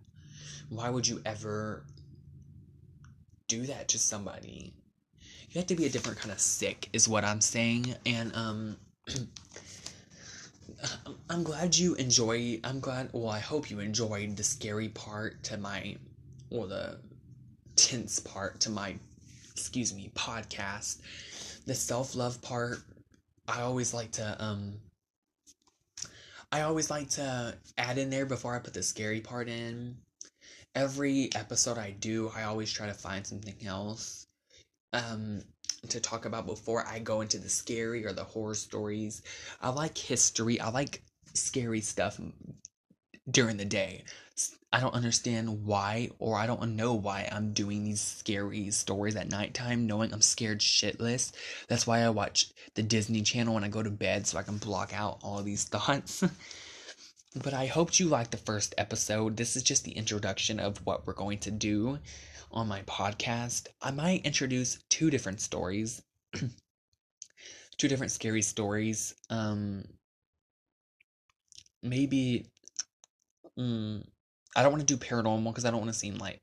Why 0.67 0.89
would 0.89 1.08
you 1.08 1.21
ever 1.26 1.86
do 3.47 3.65
that 3.67 3.88
to 3.88 4.00
somebody? 4.00 4.73
You 5.50 5.60
have 5.60 5.67
to 5.67 5.76
be 5.76 5.86
a 5.86 5.89
different 5.89 6.19
kind 6.19 6.34
of 6.34 6.41
sick 6.41 6.89
is 6.91 7.08
what 7.08 7.23
I'm 7.23 7.39
saying 7.39 7.95
and 8.06 8.36
um 8.36 8.78
I'm 11.30 11.43
glad 11.43 11.78
you 11.78 11.95
enjoy 11.95 12.60
I'm 12.65 12.82
glad 12.82 13.12
well 13.13 13.30
I 13.30 13.39
hope 13.39 13.71
you 13.71 13.80
enjoyed 13.80 14.36
the 14.36 14.43
scary 14.43 14.89
part 14.89 15.41
to 15.43 15.58
my 15.58 15.95
or 16.50 16.67
the 16.67 17.00
tense 17.78 18.19
part 18.19 18.60
to 18.62 18.69
my 18.69 18.97
excuse 19.54 19.95
me 19.95 20.12
podcast 20.15 20.97
the 21.67 21.75
self-love 21.75 22.41
part 22.41 22.80
i 23.47 23.62
always 23.62 23.93
like 23.93 24.12
to 24.12 24.43
um 24.43 24.73
i 26.51 26.62
always 26.62 26.89
like 26.89 27.10
to 27.10 27.53
add 27.77 27.97
in 27.97 28.10
there 28.10 28.25
before 28.25 28.56
i 28.56 28.60
put 28.60 28.73
the 28.73 28.82
scary 28.82 29.21
part 29.21 29.47
in. 29.49 29.97
Every 30.73 31.30
episode 31.36 31.77
i 31.77 31.91
do 31.91 32.32
i 32.36 32.43
always 32.43 32.71
try 32.71 32.88
to 32.88 32.93
find 32.93 33.27
something 33.27 33.56
else 33.65 34.27
um 34.93 35.41
to 35.89 35.99
talk 35.99 36.25
about 36.25 36.45
before 36.45 36.86
i 36.88 36.99
go 36.99 37.21
into 37.21 37.38
the 37.38 37.49
scary 37.49 38.06
or 38.06 38.13
the 38.13 38.23
horror 38.23 38.56
stories. 38.56 39.21
I 39.62 39.69
like 39.69 39.97
history. 39.97 40.60
I 40.62 40.69
like 40.69 41.03
scary 41.34 41.82
stuff 41.82 42.19
during 43.30 43.58
the 43.58 43.65
day 43.65 44.06
I 44.71 44.82
don't 44.82 44.93
understand 44.93 45.63
why, 45.65 46.10
or 46.19 46.36
I 46.36 46.45
don't 46.45 46.75
know 46.75 46.93
why 46.93 47.30
I'm 47.32 47.53
doing 47.53 47.86
these 47.86 48.01
scary 48.01 48.69
stories 48.71 49.15
at 49.15 49.32
nighttime, 49.32 49.88
knowing 49.88 50.13
I'm 50.13 50.21
scared 50.21 50.60
shitless. 50.60 51.32
That's 51.69 51.88
why 51.88 52.01
I 52.01 52.10
watch 52.10 52.51
the 52.75 52.84
Disney 52.84 53.21
Channel 53.21 53.53
when 53.53 53.63
I 53.63 53.69
go 53.69 53.82
to 53.82 53.89
bed 53.89 54.27
so 54.27 54.38
I 54.38 54.43
can 54.43 54.58
block 54.58 54.91
out 54.93 55.19
all 55.23 55.41
these 55.41 55.63
thoughts. 55.69 56.21
but 57.43 57.53
I 57.53 57.67
hoped 57.67 57.99
you 57.99 58.08
liked 58.08 58.32
the 58.32 58.38
first 58.38 58.75
episode. 58.77 59.38
This 59.38 59.56
is 59.56 59.63
just 59.63 59.86
the 59.86 59.93
introduction 59.93 60.60
of 60.60 60.86
what 60.86 61.08
we're 61.08 61.13
going 61.13 61.39
to 61.39 61.51
do 61.51 61.99
on 62.51 62.67
my 62.67 62.82
podcast. 62.82 63.67
I 63.82 63.91
might 63.91 64.25
introduce 64.25 64.84
two 64.89 65.10
different 65.10 65.39
stories, 65.39 66.01
two 67.77 67.88
different 67.88 68.12
scary 68.12 68.41
stories. 68.41 69.15
Um, 69.30 69.86
maybe. 71.82 72.47
Mm, 73.58 74.06
I 74.58 74.63
don't 74.63 74.72
want 74.72 74.86
to 74.86 74.98
do 74.98 74.98
paranormal 74.98 75.46
because 75.46 75.65
I 75.65 75.72
don't 75.72 75.82
want 75.82 75.93
to 75.93 76.00
seem 76.00 76.15
like 76.15 76.41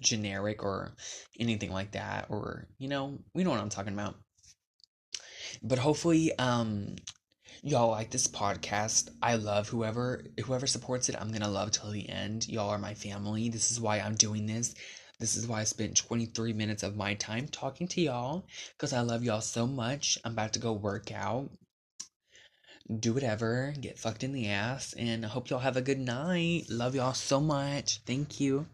generic 0.00 0.62
or 0.62 0.94
anything 1.38 1.72
like 1.72 1.92
that 1.92 2.26
or 2.28 2.68
you 2.78 2.88
know 2.88 3.18
we 3.34 3.42
know 3.42 3.50
what 3.50 3.58
i'm 3.58 3.68
talking 3.68 3.92
about. 3.92 4.14
But 5.62 5.78
hopefully 5.78 6.36
um 6.38 6.96
y'all 7.62 7.90
like 7.90 8.10
this 8.10 8.28
podcast. 8.28 9.08
I 9.22 9.34
love 9.34 9.68
whoever 9.68 10.22
whoever 10.44 10.66
supports 10.66 11.08
it. 11.08 11.16
I'm 11.20 11.32
gonna 11.32 11.48
love 11.48 11.72
till 11.72 11.90
the 11.90 12.08
end. 12.08 12.46
Y'all 12.46 12.70
are 12.70 12.78
my 12.78 12.94
family. 12.94 13.48
This 13.48 13.70
is 13.70 13.80
why 13.80 13.98
i'm 13.98 14.14
doing 14.14 14.46
this. 14.46 14.74
This 15.18 15.36
is 15.36 15.46
why 15.46 15.60
i 15.60 15.64
spent 15.64 15.96
23 15.96 16.52
minutes 16.52 16.82
of 16.82 16.96
my 16.96 17.14
time 17.14 17.48
talking 17.48 17.88
to 17.88 18.00
y'all 18.00 18.46
because 18.76 18.92
i 18.92 19.00
love 19.00 19.24
y'all 19.24 19.40
so 19.40 19.66
much. 19.66 20.18
I'm 20.24 20.32
about 20.32 20.52
to 20.52 20.60
go 20.60 20.72
work 20.72 21.10
out 21.10 21.50
do 22.98 23.12
whatever, 23.12 23.72
get 23.80 23.98
fucked 23.98 24.24
in 24.24 24.32
the 24.32 24.48
ass, 24.48 24.94
and 24.94 25.24
I 25.24 25.28
hope 25.28 25.48
y'all 25.48 25.60
have 25.60 25.76
a 25.76 25.82
good 25.82 26.00
night. 26.00 26.64
Love 26.68 26.94
y'all 26.94 27.14
so 27.14 27.40
much. 27.40 28.00
Thank 28.06 28.40
you. 28.40 28.66